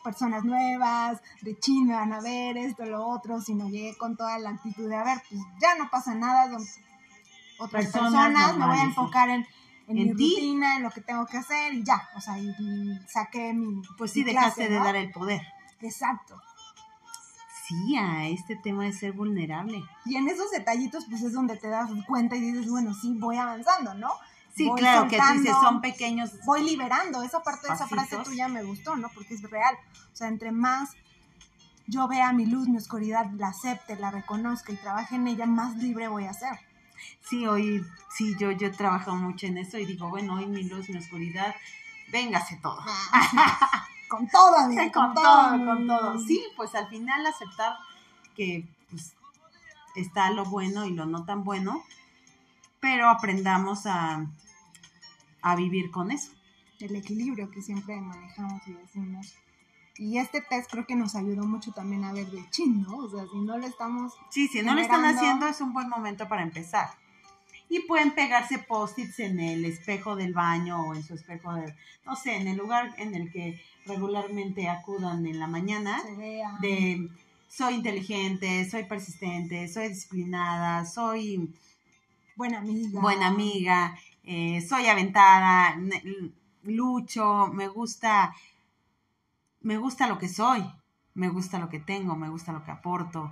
personas 0.03 0.43
nuevas, 0.43 1.21
de 1.41 1.57
chin, 1.59 1.87
me 1.87 1.93
van 1.93 2.11
a 2.11 2.21
ver 2.21 2.57
esto, 2.57 2.85
lo 2.85 3.07
otro, 3.07 3.39
sino 3.39 3.69
llegué 3.69 3.95
con 3.97 4.17
toda 4.17 4.39
la 4.39 4.49
actitud 4.49 4.89
de, 4.89 4.95
a 4.95 5.03
ver, 5.03 5.21
pues 5.29 5.41
ya 5.61 5.75
no 5.75 5.89
pasa 5.91 6.15
nada, 6.15 6.45
otras 6.45 6.79
Personas 7.85 8.11
personas, 8.11 8.57
me 8.57 8.65
voy 8.65 8.77
a 8.79 8.83
enfocar 8.83 9.29
en, 9.29 9.45
en, 9.87 9.97
En 9.97 10.07
mi 10.07 10.15
ti. 10.15 10.33
rutina, 10.35 10.77
en 10.77 10.83
lo 10.83 10.89
que 10.89 11.01
tengo 11.01 11.25
que 11.27 11.37
hacer 11.37 11.73
y 11.73 11.83
ya, 11.83 12.01
o 12.15 12.21
sea, 12.21 12.39
y, 12.39 12.47
y 12.49 12.99
saqué 13.07 13.53
mi... 13.53 13.81
Pues 13.97 14.11
sí, 14.11 14.19
mi 14.23 14.33
dejaste 14.33 14.65
clase, 14.65 14.73
de 14.73 14.79
dar 14.79 14.95
el 14.95 15.11
poder. 15.11 15.41
Exacto. 15.81 16.41
Sí, 17.67 17.95
a 17.95 18.27
este 18.27 18.55
tema 18.55 18.85
de 18.85 18.93
ser 18.93 19.13
vulnerable. 19.13 19.83
Y 20.05 20.15
en 20.15 20.27
esos 20.27 20.49
detallitos, 20.49 21.05
pues 21.09 21.21
es 21.21 21.33
donde 21.33 21.55
te 21.57 21.67
das 21.69 21.89
cuenta 22.07 22.35
y 22.35 22.41
dices, 22.41 22.67
bueno, 22.69 22.93
sí, 22.95 23.15
voy 23.19 23.37
avanzando, 23.37 23.93
¿no? 23.93 24.09
Sí, 24.55 24.67
Voy 24.67 24.79
claro, 24.79 25.07
que 25.07 25.17
tú 25.17 25.23
dices, 25.33 25.55
son 25.61 25.81
pequeños. 25.81 26.31
voy 26.45 26.63
liberando. 26.63 27.23
Esa 27.23 27.41
parte 27.41 27.67
de 27.67 27.73
esa 27.73 27.87
frase 27.87 28.17
tuya 28.17 28.47
me 28.47 28.63
gustó, 28.63 28.95
¿no? 28.95 29.09
Porque 29.09 29.33
es 29.33 29.41
real. 29.49 29.75
O 30.11 30.15
sea, 30.15 30.27
entre 30.27 30.51
más 30.51 30.91
yo 31.87 32.07
vea 32.07 32.31
mi 32.33 32.45
luz, 32.45 32.67
mi 32.67 32.77
oscuridad, 32.77 33.29
la 33.37 33.49
acepte, 33.49 33.95
la 33.97 34.11
reconozca 34.11 34.71
y 34.71 34.77
trabaje 34.77 35.15
en 35.15 35.27
ella, 35.27 35.45
más 35.45 35.75
libre 35.75 36.07
voy 36.07 36.25
a 36.25 36.33
ser. 36.33 36.59
Sí, 37.21 37.45
hoy, 37.47 37.85
sí, 38.15 38.35
yo, 38.39 38.51
yo 38.51 38.67
he 38.67 38.71
trabajado 38.71 39.15
mucho 39.17 39.47
en 39.47 39.57
eso 39.57 39.77
y 39.77 39.85
digo, 39.85 40.09
bueno, 40.09 40.35
hoy 40.35 40.45
mi 40.45 40.63
luz, 40.63 40.89
mi 40.89 40.97
oscuridad, 40.97 41.55
véngase 42.11 42.57
todo. 42.57 42.81
con 44.07 44.27
todo, 44.27 44.57
amiga, 44.57 44.91
con, 44.91 45.13
todo, 45.13 45.65
con 45.65 45.87
todo. 45.87 46.19
Sí, 46.19 46.43
pues 46.55 46.75
al 46.75 46.87
final 46.87 47.25
aceptar 47.25 47.77
que 48.35 48.67
pues, 48.89 49.13
está 49.95 50.29
lo 50.31 50.45
bueno 50.45 50.85
y 50.85 50.91
lo 50.91 51.05
no 51.05 51.25
tan 51.25 51.43
bueno, 51.43 51.83
pero 52.81 53.09
aprendamos 53.09 53.85
a, 53.85 54.25
a 55.41 55.55
vivir 55.55 55.91
con 55.91 56.11
eso. 56.11 56.31
El 56.79 56.95
equilibrio 56.95 57.49
que 57.51 57.61
siempre 57.61 57.95
manejamos 58.01 58.67
y 58.67 58.73
decimos. 58.73 59.35
Y 59.97 60.17
este 60.17 60.41
test 60.41 60.71
creo 60.71 60.87
que 60.87 60.95
nos 60.95 61.15
ayudó 61.15 61.45
mucho 61.45 61.71
también 61.71 62.03
a 62.03 62.11
ver 62.11 62.29
de 62.31 62.43
chin, 62.49 62.81
¿no? 62.81 62.97
O 62.97 63.09
sea, 63.09 63.23
si 63.31 63.37
no 63.37 63.57
le 63.57 63.67
estamos 63.67 64.13
Sí, 64.29 64.47
si 64.47 64.63
no 64.63 64.73
lo 64.73 64.81
están 64.81 65.05
haciendo 65.05 65.47
es 65.47 65.61
un 65.61 65.73
buen 65.73 65.89
momento 65.89 66.27
para 66.27 66.41
empezar. 66.41 66.89
Y 67.69 67.81
pueden 67.81 68.11
pegarse 68.11 68.57
post-its 68.57 69.19
en 69.19 69.39
el 69.39 69.63
espejo 69.63 70.15
del 70.15 70.33
baño 70.33 70.87
o 70.87 70.95
en 70.95 71.03
su 71.03 71.13
espejo 71.13 71.53
de, 71.53 71.73
no 72.05 72.15
sé, 72.15 72.35
en 72.35 72.47
el 72.47 72.57
lugar 72.57 72.95
en 72.97 73.13
el 73.15 73.31
que 73.31 73.61
regularmente 73.85 74.67
acudan 74.67 75.25
en 75.25 75.39
la 75.39 75.47
mañana, 75.47 76.01
se 76.01 76.15
vea. 76.15 76.57
de 76.61 77.09
soy 77.47 77.75
inteligente, 77.75 78.69
soy 78.69 78.85
persistente, 78.85 79.67
soy 79.67 79.89
disciplinada, 79.89 80.85
soy 80.85 81.53
buena 82.41 82.57
amiga. 82.57 83.01
buena 83.01 83.27
amiga, 83.27 83.95
eh, 84.23 84.65
soy 84.67 84.87
aventada, 84.87 85.77
lucho, 86.63 87.47
me 87.53 87.67
gusta, 87.67 88.33
me 89.59 89.77
gusta 89.77 90.07
lo 90.07 90.17
que 90.17 90.27
soy, 90.27 90.63
me 91.13 91.29
gusta 91.29 91.59
lo 91.59 91.69
que 91.69 91.79
tengo, 91.79 92.15
me 92.15 92.29
gusta 92.29 92.51
lo 92.51 92.63
que 92.63 92.71
aporto. 92.71 93.31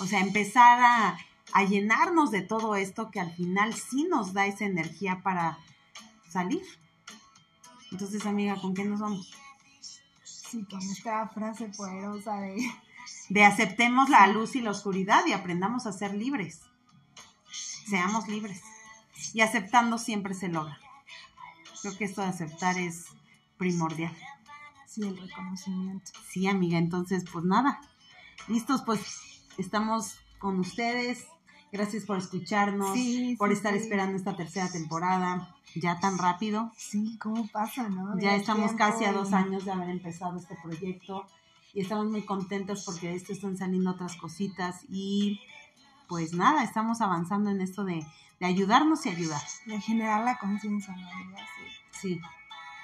O 0.00 0.04
sea, 0.04 0.20
empezar 0.20 0.80
a, 0.82 1.16
a 1.54 1.64
llenarnos 1.64 2.30
de 2.30 2.42
todo 2.42 2.76
esto 2.76 3.10
que 3.10 3.20
al 3.20 3.32
final 3.32 3.72
sí 3.72 4.04
nos 4.04 4.34
da 4.34 4.44
esa 4.44 4.66
energía 4.66 5.22
para 5.22 5.56
salir. 6.28 6.62
Entonces, 7.90 8.26
amiga, 8.26 8.60
¿con 8.60 8.74
qué 8.74 8.84
nos 8.84 9.00
vamos? 9.00 9.32
Sí, 10.24 10.62
con 10.66 10.82
esta 10.82 11.26
frase 11.28 11.70
poderosa 11.74 12.38
de 12.40 12.70
De 13.30 13.44
aceptemos 13.46 14.10
la 14.10 14.26
luz 14.26 14.56
y 14.56 14.60
la 14.60 14.72
oscuridad 14.72 15.24
y 15.26 15.32
aprendamos 15.32 15.86
a 15.86 15.92
ser 15.92 16.12
libres. 16.12 16.69
Seamos 17.52 18.28
libres. 18.28 18.62
Y 19.34 19.40
aceptando 19.42 19.98
siempre 19.98 20.34
se 20.34 20.48
logra. 20.48 20.78
Creo 21.82 21.96
que 21.96 22.04
esto 22.04 22.20
de 22.22 22.28
aceptar 22.28 22.78
es 22.78 23.06
primordial. 23.58 24.14
sí, 24.86 25.02
el 25.02 25.16
reconocimiento. 25.16 26.10
Sí, 26.28 26.46
amiga, 26.46 26.78
entonces 26.78 27.24
pues 27.30 27.44
nada. 27.44 27.80
Listos, 28.48 28.82
pues 28.82 29.02
estamos 29.58 30.16
con 30.38 30.58
ustedes. 30.60 31.26
Gracias 31.72 32.04
por 32.04 32.18
escucharnos, 32.18 32.94
Sí, 32.94 33.36
por 33.38 33.48
sí, 33.50 33.54
estar 33.54 33.72
sí. 33.74 33.78
esperando 33.80 34.16
esta 34.16 34.34
tercera 34.36 34.68
temporada. 34.70 35.54
Ya 35.76 36.00
tan 36.00 36.18
rápido. 36.18 36.72
Sí, 36.76 37.16
¿cómo 37.20 37.46
pasa, 37.48 37.88
no? 37.88 38.18
Ya 38.18 38.34
estamos 38.34 38.74
tiempo 38.74 38.84
casi 38.84 39.04
a 39.04 39.12
dos 39.12 39.32
años 39.32 39.64
de 39.64 39.70
haber 39.70 39.88
empezado 39.90 40.36
este 40.38 40.56
proyecto 40.60 41.26
y 41.72 41.80
estamos 41.82 42.06
muy 42.06 42.22
contentos 42.22 42.82
porque 42.84 43.08
de 43.08 43.14
esto 43.14 43.32
están 43.32 43.56
saliendo 43.56 43.92
otras 43.92 44.16
cositas 44.16 44.80
y 44.88 45.40
pues 46.10 46.34
nada, 46.34 46.64
estamos 46.64 47.00
avanzando 47.00 47.50
en 47.50 47.60
esto 47.60 47.84
de, 47.84 48.04
de 48.40 48.46
ayudarnos 48.46 49.06
y 49.06 49.10
ayudar. 49.10 49.40
De 49.64 49.80
generar 49.80 50.24
la 50.24 50.38
conciencia, 50.38 50.92
¿no? 50.96 51.08
Sí. 51.12 51.70
Sí, 52.00 52.20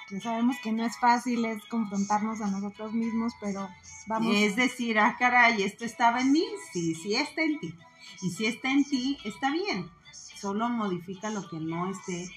Que 0.09 0.21
sabemos 0.21 0.57
que 0.63 0.71
no 0.71 0.87
es 0.87 0.97
fácil, 0.97 1.45
es 1.45 1.65
confrontarnos 1.67 2.41
a 2.41 2.47
nosotros 2.47 2.93
mismos, 2.93 3.33
pero 3.41 3.69
vamos. 4.07 4.33
es 4.37 4.55
decir, 4.55 5.01
ah, 5.01 5.17
caray, 5.19 5.65
esto 5.65 5.85
estaba 5.85 6.21
en 6.21 6.31
mí, 6.31 6.45
sí, 6.73 6.95
sí 6.95 7.17
está 7.17 7.43
en 7.43 7.59
ti. 7.59 7.75
Y 8.23 8.31
si 8.31 8.47
está 8.47 8.71
en 8.71 8.85
ti, 8.85 9.19
está 9.25 9.51
bien. 9.51 9.91
Solo 10.13 10.69
modifica 10.69 11.29
lo 11.31 11.49
que 11.49 11.59
no 11.59 11.91
esté 11.91 12.31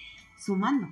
sumando. 0.43 0.91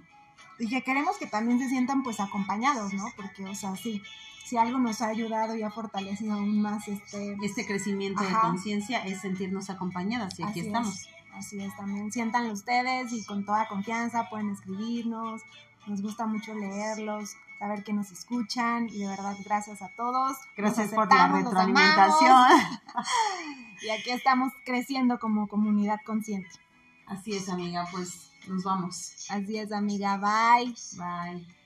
Y 0.59 0.69
que 0.69 0.83
queremos 0.83 1.17
que 1.17 1.25
también 1.25 1.57
se 1.57 1.69
sientan 1.69 2.03
pues 2.03 2.19
acompañados, 2.19 2.93
¿no? 2.93 3.05
Porque, 3.15 3.45
o 3.45 3.55
sea, 3.55 3.75
sí, 3.75 4.03
si 4.47 4.57
algo 4.57 4.79
nos 4.79 5.01
ha 5.01 5.07
ayudado 5.07 5.55
y 5.55 5.63
ha 5.63 5.69
fortalecido 5.69 6.33
aún 6.33 6.61
más 6.61 6.87
este... 6.87 7.35
Este 7.43 7.65
crecimiento 7.65 8.23
de 8.23 8.31
conciencia 8.41 8.99
es 8.99 9.19
sentirnos 9.19 9.69
acompañadas 9.69 10.39
y 10.39 10.43
aquí 10.43 10.61
Así 10.61 10.67
estamos. 10.67 10.95
es, 10.95 11.09
así 11.33 11.59
es, 11.59 11.75
también 11.75 12.11
siéntanlo 12.13 12.53
ustedes 12.53 13.11
y 13.11 13.25
con 13.25 13.45
toda 13.45 13.67
confianza 13.67 14.29
pueden 14.29 14.51
escribirnos. 14.51 15.41
Nos 15.85 16.01
gusta 16.01 16.27
mucho 16.27 16.53
leerlos, 16.53 17.35
saber 17.59 17.83
que 17.83 17.91
nos 17.91 18.09
escuchan 18.11 18.87
y 18.87 18.99
de 18.99 19.07
verdad 19.07 19.35
gracias 19.43 19.81
a 19.81 19.89
todos. 19.89 20.37
Gracias 20.55 20.93
por 20.93 21.13
la 21.13 21.27
retroalimentación. 21.27 22.47
Y 23.79 23.89
aquí 23.91 24.09
estamos 24.09 24.53
creciendo 24.65 25.19
como 25.19 25.47
comunidad 25.47 25.99
consciente. 26.03 26.49
Así 27.05 27.35
es, 27.35 27.47
amiga, 27.47 27.87
pues 27.91 28.31
nos 28.47 28.63
vamos. 28.63 29.27
Así 29.29 29.57
es, 29.57 29.71
amiga. 29.71 30.17
Bye. 30.17 30.73
Bye. 30.97 31.57